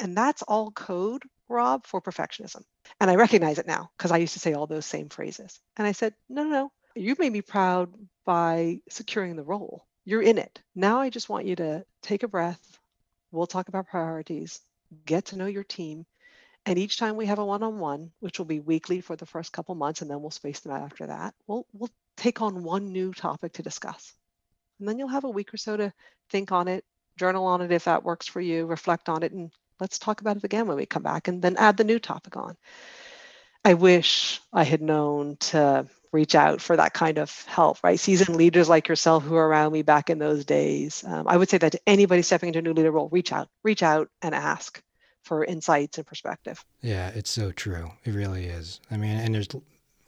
And 0.00 0.16
that's 0.16 0.42
all 0.42 0.70
code 0.70 1.22
Rob, 1.48 1.86
for 1.86 2.00
perfectionism. 2.00 2.62
And 3.00 3.10
I 3.10 3.16
recognize 3.16 3.58
it 3.58 3.66
now 3.66 3.90
because 3.96 4.10
I 4.10 4.18
used 4.18 4.34
to 4.34 4.40
say 4.40 4.54
all 4.54 4.66
those 4.66 4.86
same 4.86 5.08
phrases. 5.08 5.60
And 5.76 5.86
I 5.86 5.92
said, 5.92 6.14
no, 6.28 6.44
no, 6.44 6.50
no. 6.50 6.72
You 6.94 7.16
made 7.18 7.32
me 7.32 7.42
proud 7.42 7.92
by 8.24 8.80
securing 8.88 9.36
the 9.36 9.42
role. 9.42 9.84
You're 10.04 10.22
in 10.22 10.38
it. 10.38 10.60
Now 10.74 11.00
I 11.00 11.10
just 11.10 11.28
want 11.28 11.46
you 11.46 11.56
to 11.56 11.84
take 12.02 12.22
a 12.22 12.28
breath. 12.28 12.78
We'll 13.32 13.46
talk 13.46 13.68
about 13.68 13.88
priorities, 13.88 14.60
get 15.06 15.26
to 15.26 15.36
know 15.36 15.46
your 15.46 15.64
team. 15.64 16.06
And 16.66 16.78
each 16.78 16.98
time 16.98 17.16
we 17.16 17.26
have 17.26 17.40
a 17.40 17.44
one-on-one, 17.44 18.12
which 18.20 18.38
will 18.38 18.46
be 18.46 18.60
weekly 18.60 19.00
for 19.00 19.16
the 19.16 19.26
first 19.26 19.52
couple 19.52 19.74
months, 19.74 20.00
and 20.00 20.10
then 20.10 20.22
we'll 20.22 20.30
space 20.30 20.60
them 20.60 20.72
out 20.72 20.82
after 20.82 21.06
that, 21.06 21.34
we'll 21.46 21.66
we'll 21.74 21.90
take 22.16 22.40
on 22.40 22.62
one 22.62 22.90
new 22.90 23.12
topic 23.12 23.54
to 23.54 23.62
discuss. 23.62 24.14
And 24.78 24.88
then 24.88 24.98
you'll 24.98 25.08
have 25.08 25.24
a 25.24 25.30
week 25.30 25.52
or 25.52 25.58
so 25.58 25.76
to 25.76 25.92
think 26.30 26.52
on 26.52 26.68
it, 26.68 26.84
journal 27.18 27.44
on 27.44 27.60
it 27.60 27.72
if 27.72 27.84
that 27.84 28.04
works 28.04 28.28
for 28.28 28.40
you, 28.40 28.64
reflect 28.64 29.08
on 29.10 29.22
it, 29.22 29.32
and 29.32 29.50
let's 29.80 29.98
talk 29.98 30.20
about 30.20 30.36
it 30.36 30.44
again 30.44 30.66
when 30.66 30.76
we 30.76 30.86
come 30.86 31.02
back 31.02 31.28
and 31.28 31.42
then 31.42 31.56
add 31.56 31.76
the 31.76 31.84
new 31.84 31.98
topic 31.98 32.36
on. 32.36 32.56
I 33.64 33.74
wish 33.74 34.40
I 34.52 34.64
had 34.64 34.82
known 34.82 35.36
to 35.36 35.86
reach 36.12 36.34
out 36.34 36.60
for 36.60 36.76
that 36.76 36.94
kind 36.94 37.18
of 37.18 37.30
help, 37.46 37.78
right? 37.82 37.98
Seasoned 37.98 38.36
leaders 38.36 38.68
like 38.68 38.88
yourself 38.88 39.24
who 39.24 39.34
were 39.34 39.48
around 39.48 39.72
me 39.72 39.82
back 39.82 40.10
in 40.10 40.18
those 40.18 40.44
days. 40.44 41.02
Um, 41.04 41.26
I 41.26 41.36
would 41.36 41.48
say 41.48 41.58
that 41.58 41.72
to 41.72 41.80
anybody 41.86 42.22
stepping 42.22 42.48
into 42.48 42.60
a 42.60 42.62
new 42.62 42.72
leader 42.72 42.92
role, 42.92 43.08
reach 43.10 43.32
out, 43.32 43.48
reach 43.64 43.82
out 43.82 44.08
and 44.22 44.34
ask 44.34 44.80
for 45.24 45.44
insights 45.44 45.98
and 45.98 46.06
perspective. 46.06 46.64
Yeah, 46.82 47.08
it's 47.08 47.30
so 47.30 47.50
true. 47.50 47.90
It 48.04 48.12
really 48.12 48.44
is. 48.44 48.80
I 48.90 48.96
mean, 48.96 49.16
and 49.16 49.34
there's 49.34 49.48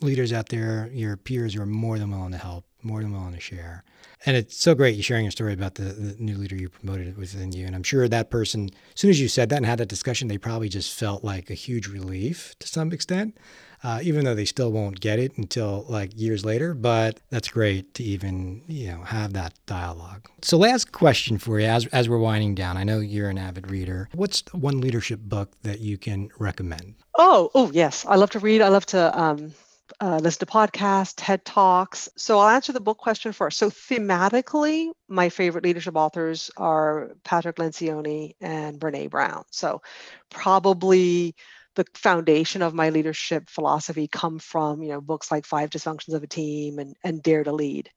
leaders 0.00 0.32
out 0.32 0.48
there, 0.48 0.90
your 0.92 1.16
peers 1.16 1.54
who 1.54 1.62
are 1.62 1.66
more 1.66 1.98
than 1.98 2.10
willing 2.10 2.32
to 2.32 2.38
help, 2.38 2.65
more 2.82 3.00
than 3.00 3.12
willing 3.12 3.34
to 3.34 3.40
share. 3.40 3.84
And 4.24 4.36
it's 4.36 4.56
so 4.56 4.74
great 4.74 4.96
you 4.96 5.02
sharing 5.02 5.24
your 5.24 5.32
story 5.32 5.52
about 5.52 5.74
the, 5.74 5.84
the 5.84 6.16
new 6.18 6.36
leader 6.36 6.56
you 6.56 6.68
promoted 6.68 7.16
within 7.16 7.52
you. 7.52 7.66
And 7.66 7.74
I'm 7.74 7.82
sure 7.82 8.08
that 8.08 8.30
person, 8.30 8.70
as 8.94 9.00
soon 9.00 9.10
as 9.10 9.20
you 9.20 9.28
said 9.28 9.50
that 9.50 9.56
and 9.56 9.66
had 9.66 9.78
that 9.78 9.88
discussion, 9.88 10.28
they 10.28 10.38
probably 10.38 10.68
just 10.68 10.92
felt 10.98 11.22
like 11.22 11.50
a 11.50 11.54
huge 11.54 11.86
relief 11.86 12.54
to 12.60 12.66
some 12.66 12.92
extent, 12.92 13.36
uh, 13.84 14.00
even 14.02 14.24
though 14.24 14.34
they 14.34 14.44
still 14.44 14.72
won't 14.72 15.00
get 15.00 15.18
it 15.18 15.36
until 15.36 15.84
like 15.88 16.18
years 16.18 16.44
later. 16.44 16.74
But 16.74 17.20
that's 17.30 17.48
great 17.48 17.94
to 17.94 18.02
even, 18.02 18.62
you 18.66 18.88
know, 18.88 19.02
have 19.02 19.32
that 19.34 19.54
dialogue. 19.66 20.28
So 20.42 20.56
last 20.56 20.92
question 20.92 21.38
for 21.38 21.60
you 21.60 21.66
as, 21.66 21.86
as 21.86 22.08
we're 22.08 22.18
winding 22.18 22.54
down. 22.54 22.76
I 22.76 22.84
know 22.84 22.98
you're 23.00 23.30
an 23.30 23.38
avid 23.38 23.70
reader. 23.70 24.08
What's 24.14 24.42
one 24.52 24.80
leadership 24.80 25.20
book 25.20 25.52
that 25.62 25.80
you 25.80 25.98
can 25.98 26.30
recommend? 26.38 26.94
Oh, 27.16 27.50
oh 27.54 27.70
yes. 27.72 28.04
I 28.06 28.16
love 28.16 28.30
to 28.30 28.38
read. 28.38 28.60
I 28.62 28.68
love 28.68 28.86
to 28.86 29.20
um, 29.20 29.54
uh, 30.00 30.18
listen 30.22 30.40
to 30.40 30.52
podcasts, 30.52 31.14
TED 31.16 31.44
Talks. 31.44 32.08
So 32.16 32.38
I'll 32.38 32.48
answer 32.48 32.72
the 32.72 32.80
book 32.80 32.98
question 32.98 33.32
first. 33.32 33.58
So 33.58 33.70
thematically, 33.70 34.90
my 35.08 35.28
favorite 35.28 35.64
leadership 35.64 35.96
authors 35.96 36.50
are 36.56 37.12
Patrick 37.24 37.56
Lencioni 37.56 38.34
and 38.40 38.80
Brene 38.80 39.10
Brown. 39.10 39.44
So 39.50 39.82
probably 40.30 41.34
the 41.74 41.84
foundation 41.94 42.62
of 42.62 42.74
my 42.74 42.90
leadership 42.90 43.48
philosophy 43.48 44.08
come 44.08 44.38
from 44.38 44.82
you 44.82 44.88
know 44.88 45.00
books 45.00 45.30
like 45.30 45.44
Five 45.44 45.70
Dysfunctions 45.70 46.14
of 46.14 46.22
a 46.22 46.26
Team 46.26 46.78
and, 46.78 46.96
and 47.04 47.22
Dare 47.22 47.44
to 47.44 47.52
Lead. 47.52 47.90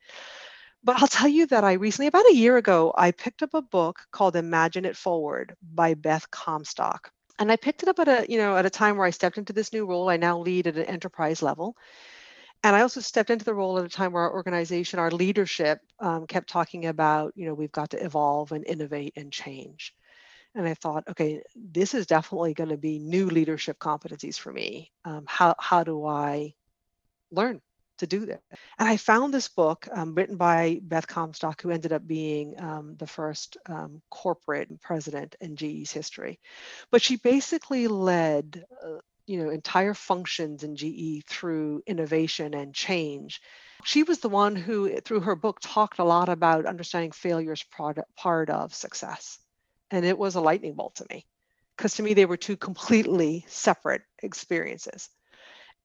But 0.84 1.02
I'll 1.02 1.08
tell 1.08 1.28
you 1.28 1.46
that 1.48 1.66
I 1.66 1.74
recently, 1.74 2.08
about 2.08 2.30
a 2.30 2.36
year 2.36 2.56
ago, 2.56 2.94
I 2.98 3.12
picked 3.12 3.44
up 3.44 3.54
a 3.54 3.62
book 3.62 4.00
called 4.12 4.36
Imagine 4.38 4.86
It 4.86 4.96
Forward 4.96 5.56
by 5.62 5.94
Beth 5.94 6.32
Comstock 6.32 7.12
and 7.40 7.52
I 7.52 7.56
picked 7.56 7.84
it 7.84 7.90
up 7.90 8.00
at 8.00 8.08
a 8.08 8.26
you 8.30 8.38
know 8.38 8.56
at 8.58 8.66
a 8.66 8.70
time 8.70 8.98
where 8.98 9.08
I 9.08 9.12
stepped 9.12 9.38
into 9.38 9.54
this 9.54 9.74
new 9.74 9.86
role. 9.86 10.10
I 10.10 10.18
now 10.18 10.40
lead 10.40 10.68
at 10.68 10.78
an 10.78 10.86
enterprise 10.86 11.42
level, 11.42 11.76
and 12.64 12.76
I 12.76 12.82
also 12.82 13.02
stepped 13.02 13.30
into 13.30 13.46
the 13.46 13.54
role 13.56 13.80
at 13.80 13.86
a 13.86 13.90
time 13.90 14.12
where 14.12 14.24
our 14.24 14.34
organization, 14.34 15.00
our 15.00 15.12
leadership, 15.12 15.80
um, 16.00 16.28
kept 16.28 16.50
talking 16.50 16.86
about 16.88 17.34
you 17.36 17.46
know 17.46 17.54
we've 17.54 17.72
got 17.72 17.92
to 17.92 18.04
evolve 18.04 18.52
and 18.52 18.66
innovate 18.68 19.14
and 19.16 19.32
change. 19.32 19.96
And 20.56 20.68
I 20.68 20.74
thought, 20.74 21.04
okay, 21.10 21.42
this 21.56 21.94
is 21.94 22.08
definitely 22.08 22.54
going 22.56 22.72
to 22.72 22.78
be 22.78 23.00
new 23.00 23.28
leadership 23.28 23.80
competencies 23.80 24.38
for 24.38 24.52
me. 24.52 24.92
Um, 25.06 25.24
how 25.28 25.56
how 25.60 25.84
do 25.84 26.06
I 26.06 26.54
learn 27.32 27.62
to 28.00 28.08
do 28.08 28.26
that. 28.26 28.42
And 28.78 28.90
I 28.90 28.98
found 28.98 29.34
this 29.34 29.48
book 29.48 29.88
um, 29.92 30.16
written 30.16 30.38
by 30.38 30.80
Beth 30.82 31.08
Comstock, 31.08 31.62
who 31.62 31.72
ended 31.72 31.94
up 31.94 32.06
being 32.06 32.60
um, 32.60 32.96
the 32.98 33.08
first 33.08 33.58
um, 33.66 34.02
corporate 34.10 34.82
president 34.82 35.36
in 35.40 35.56
GE's 35.56 35.92
history. 35.92 36.40
But 36.92 37.02
she 37.02 37.18
basically 37.18 37.88
led, 37.88 38.66
uh, 38.84 39.00
you 39.26 39.44
know, 39.44 39.50
entire 39.50 39.94
functions 39.94 40.64
in 40.64 40.76
GE 40.76 41.26
through 41.26 41.84
innovation 41.86 42.54
and 42.54 42.74
change. 42.74 43.42
She 43.86 44.04
was 44.04 44.20
the 44.20 44.30
one 44.30 44.56
who, 44.56 45.00
through 45.02 45.22
her 45.22 45.36
book, 45.36 45.60
talked 45.62 46.00
a 46.00 46.04
lot 46.04 46.30
about 46.30 46.66
understanding 46.66 47.12
failures 47.12 47.64
product, 47.64 48.14
part 48.16 48.50
of 48.50 48.74
success. 48.74 49.40
And 49.92 50.06
it 50.06 50.18
was 50.18 50.36
a 50.36 50.42
lightning 50.42 50.74
bolt 50.74 50.96
to 50.96 51.06
me 51.10 51.26
because 51.78 51.96
to 51.96 52.04
me 52.04 52.14
they 52.14 52.26
were 52.26 52.38
two 52.38 52.58
completely 52.58 53.46
separate 53.48 54.02
experiences. 54.22 55.10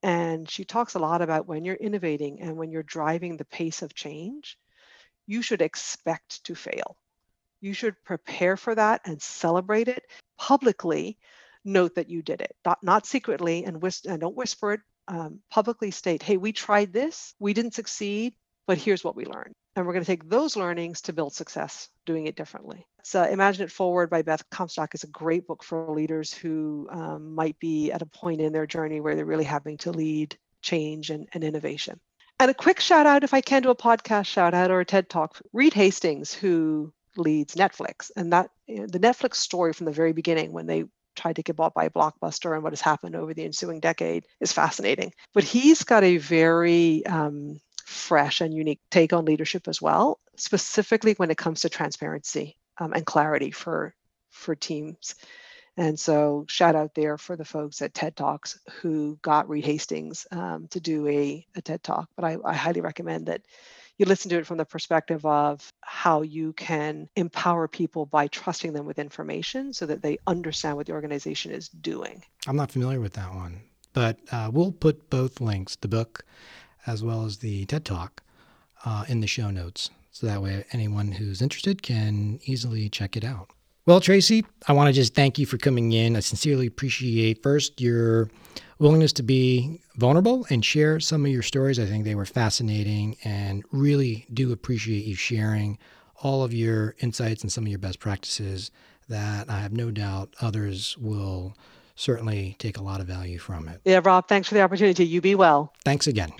And 0.04 0.50
she 0.50 0.66
talks 0.66 0.94
a 0.94 0.98
lot 0.98 1.22
about 1.22 1.46
when 1.46 1.64
you're 1.64 1.74
innovating 1.74 2.42
and 2.42 2.58
when 2.58 2.70
you're 2.70 2.82
driving 2.82 3.38
the 3.38 3.46
pace 3.46 3.80
of 3.80 3.94
change, 3.94 4.58
you 5.26 5.40
should 5.40 5.62
expect 5.62 6.44
to 6.44 6.54
fail. 6.54 6.98
You 7.62 7.72
should 7.72 7.96
prepare 8.04 8.58
for 8.58 8.74
that 8.74 9.00
and 9.06 9.22
celebrate 9.22 9.88
it 9.88 10.02
publicly. 10.36 11.16
Note 11.64 11.94
that 11.94 12.10
you 12.10 12.20
did 12.20 12.42
it, 12.42 12.54
not, 12.66 12.82
not 12.82 13.06
secretly, 13.06 13.64
and, 13.64 13.80
whis- 13.80 14.04
and 14.04 14.20
don't 14.20 14.36
whisper 14.36 14.74
it. 14.74 14.80
Um, 15.08 15.40
publicly 15.50 15.90
state, 15.90 16.22
hey, 16.22 16.36
we 16.36 16.52
tried 16.52 16.92
this, 16.92 17.34
we 17.38 17.54
didn't 17.54 17.72
succeed, 17.72 18.34
but 18.66 18.78
here's 18.78 19.04
what 19.04 19.16
we 19.16 19.24
learned. 19.24 19.54
And 19.76 19.86
we're 19.86 19.92
going 19.92 20.04
to 20.04 20.10
take 20.10 20.28
those 20.28 20.56
learnings 20.56 21.02
to 21.02 21.12
build 21.12 21.34
success 21.34 21.88
doing 22.06 22.26
it 22.26 22.36
differently. 22.36 22.86
So, 23.02 23.22
Imagine 23.22 23.64
It 23.64 23.72
Forward 23.72 24.08
by 24.08 24.22
Beth 24.22 24.48
Comstock 24.50 24.94
is 24.94 25.04
a 25.04 25.08
great 25.08 25.46
book 25.46 25.62
for 25.62 25.90
leaders 25.90 26.32
who 26.32 26.88
um, 26.90 27.34
might 27.34 27.58
be 27.58 27.92
at 27.92 28.02
a 28.02 28.06
point 28.06 28.40
in 28.40 28.52
their 28.52 28.66
journey 28.66 29.00
where 29.00 29.14
they're 29.14 29.24
really 29.24 29.44
having 29.44 29.76
to 29.78 29.90
lead 29.90 30.36
change 30.62 31.10
and, 31.10 31.28
and 31.32 31.44
innovation. 31.44 32.00
And 32.40 32.50
a 32.50 32.54
quick 32.54 32.80
shout 32.80 33.06
out, 33.06 33.24
if 33.24 33.34
I 33.34 33.40
can 33.40 33.62
do 33.62 33.70
a 33.70 33.76
podcast 33.76 34.26
shout 34.26 34.54
out 34.54 34.70
or 34.70 34.80
a 34.80 34.84
TED 34.84 35.08
talk, 35.08 35.40
Reed 35.52 35.74
Hastings, 35.74 36.32
who 36.32 36.92
leads 37.16 37.54
Netflix. 37.54 38.10
And 38.16 38.32
that 38.32 38.50
you 38.66 38.80
know, 38.80 38.86
the 38.86 38.98
Netflix 38.98 39.36
story 39.36 39.72
from 39.72 39.86
the 39.86 39.92
very 39.92 40.12
beginning 40.12 40.52
when 40.52 40.66
they 40.66 40.84
tried 41.14 41.36
to 41.36 41.42
get 41.42 41.56
bought 41.56 41.74
by 41.74 41.88
Blockbuster 41.88 42.54
and 42.54 42.62
what 42.62 42.72
has 42.72 42.80
happened 42.80 43.14
over 43.14 43.34
the 43.34 43.44
ensuing 43.44 43.80
decade 43.80 44.26
is 44.40 44.52
fascinating. 44.52 45.12
But 45.32 45.44
he's 45.44 45.84
got 45.84 46.02
a 46.02 46.16
very 46.16 47.06
um, 47.06 47.60
fresh 47.84 48.40
and 48.40 48.54
unique 48.54 48.80
take 48.90 49.12
on 49.12 49.24
leadership 49.24 49.68
as 49.68 49.80
well, 49.80 50.18
specifically 50.36 51.14
when 51.14 51.30
it 51.30 51.36
comes 51.36 51.62
to 51.62 51.68
transparency 51.68 52.56
um, 52.78 52.92
and 52.92 53.06
clarity 53.06 53.50
for 53.50 53.94
for 54.30 54.54
teams. 54.54 55.14
And 55.76 55.98
so, 55.98 56.44
shout 56.48 56.76
out 56.76 56.94
there 56.94 57.18
for 57.18 57.36
the 57.36 57.44
folks 57.44 57.82
at 57.82 57.94
TED 57.94 58.16
Talks 58.16 58.58
who 58.80 59.18
got 59.22 59.48
Reed 59.48 59.64
Hastings 59.64 60.26
um, 60.30 60.68
to 60.68 60.78
do 60.78 61.06
a, 61.08 61.44
a 61.56 61.62
TED 61.62 61.82
Talk. 61.82 62.08
But 62.14 62.24
I, 62.24 62.36
I 62.44 62.54
highly 62.54 62.80
recommend 62.80 63.26
that 63.26 63.42
you 63.98 64.06
listen 64.06 64.28
to 64.30 64.38
it 64.38 64.46
from 64.46 64.58
the 64.58 64.64
perspective 64.64 65.24
of 65.26 65.72
how 65.80 66.22
you 66.22 66.52
can 66.52 67.08
empower 67.16 67.68
people 67.68 68.06
by 68.06 68.28
trusting 68.28 68.72
them 68.72 68.86
with 68.86 68.98
information 68.98 69.72
so 69.72 69.86
that 69.86 70.02
they 70.02 70.18
understand 70.26 70.76
what 70.76 70.86
the 70.86 70.92
organization 70.92 71.52
is 71.52 71.68
doing. 71.68 72.22
I'm 72.46 72.56
not 72.56 72.70
familiar 72.70 73.00
with 73.00 73.14
that 73.14 73.34
one, 73.34 73.60
but 73.92 74.18
uh, 74.30 74.50
we'll 74.52 74.72
put 74.72 75.10
both 75.10 75.40
links 75.40 75.76
the 75.76 75.88
book 75.88 76.24
as 76.86 77.02
well 77.02 77.24
as 77.24 77.38
the 77.38 77.64
TED 77.66 77.84
Talk 77.84 78.22
uh, 78.84 79.04
in 79.08 79.20
the 79.20 79.26
show 79.26 79.50
notes. 79.50 79.90
So 80.10 80.26
that 80.26 80.42
way, 80.42 80.64
anyone 80.72 81.12
who's 81.12 81.42
interested 81.42 81.82
can 81.82 82.38
easily 82.44 82.88
check 82.88 83.16
it 83.16 83.24
out. 83.24 83.50
Well, 83.86 84.00
Tracy, 84.00 84.44
I 84.66 84.72
want 84.72 84.88
to 84.88 84.92
just 84.92 85.14
thank 85.14 85.38
you 85.38 85.44
for 85.44 85.58
coming 85.58 85.92
in. 85.92 86.16
I 86.16 86.20
sincerely 86.20 86.66
appreciate 86.66 87.42
first 87.42 87.80
your 87.80 88.30
willingness 88.78 89.12
to 89.14 89.22
be 89.22 89.80
vulnerable 89.96 90.46
and 90.48 90.64
share 90.64 91.00
some 91.00 91.24
of 91.26 91.30
your 91.30 91.42
stories. 91.42 91.78
I 91.78 91.86
think 91.86 92.04
they 92.04 92.14
were 92.14 92.24
fascinating 92.24 93.16
and 93.24 93.62
really 93.72 94.26
do 94.32 94.52
appreciate 94.52 95.04
you 95.04 95.14
sharing 95.14 95.78
all 96.22 96.42
of 96.42 96.54
your 96.54 96.94
insights 97.00 97.42
and 97.42 97.52
some 97.52 97.64
of 97.64 97.68
your 97.68 97.78
best 97.78 97.98
practices 97.98 98.70
that 99.08 99.50
I 99.50 99.60
have 99.60 99.72
no 99.72 99.90
doubt 99.90 100.34
others 100.40 100.96
will 100.98 101.56
certainly 101.94 102.56
take 102.58 102.76
a 102.76 102.82
lot 102.82 103.00
of 103.00 103.06
value 103.06 103.38
from 103.38 103.68
it. 103.68 103.80
Yeah, 103.84 104.00
Rob, 104.02 104.28
thanks 104.28 104.48
for 104.48 104.54
the 104.54 104.62
opportunity. 104.62 105.06
You 105.06 105.20
be 105.20 105.34
well. 105.34 105.72
Thanks 105.84 106.06
again. 106.06 106.32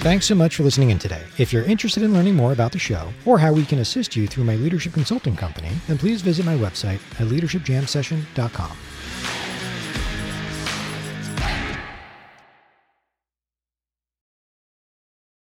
Thanks 0.00 0.24
so 0.24 0.34
much 0.34 0.56
for 0.56 0.62
listening 0.62 0.90
in 0.90 0.98
today. 0.98 1.22
If 1.36 1.52
you're 1.52 1.64
interested 1.64 2.02
in 2.02 2.14
learning 2.14 2.34
more 2.34 2.52
about 2.52 2.72
the 2.72 2.78
show 2.78 3.12
or 3.26 3.38
how 3.38 3.52
we 3.52 3.66
can 3.66 3.80
assist 3.80 4.16
you 4.16 4.26
through 4.26 4.44
my 4.44 4.56
leadership 4.56 4.94
consulting 4.94 5.36
company, 5.36 5.70
then 5.88 5.98
please 5.98 6.22
visit 6.22 6.46
my 6.46 6.56
website 6.56 7.00
at 7.20 7.28
leadershipjamsession.com. 7.28 8.76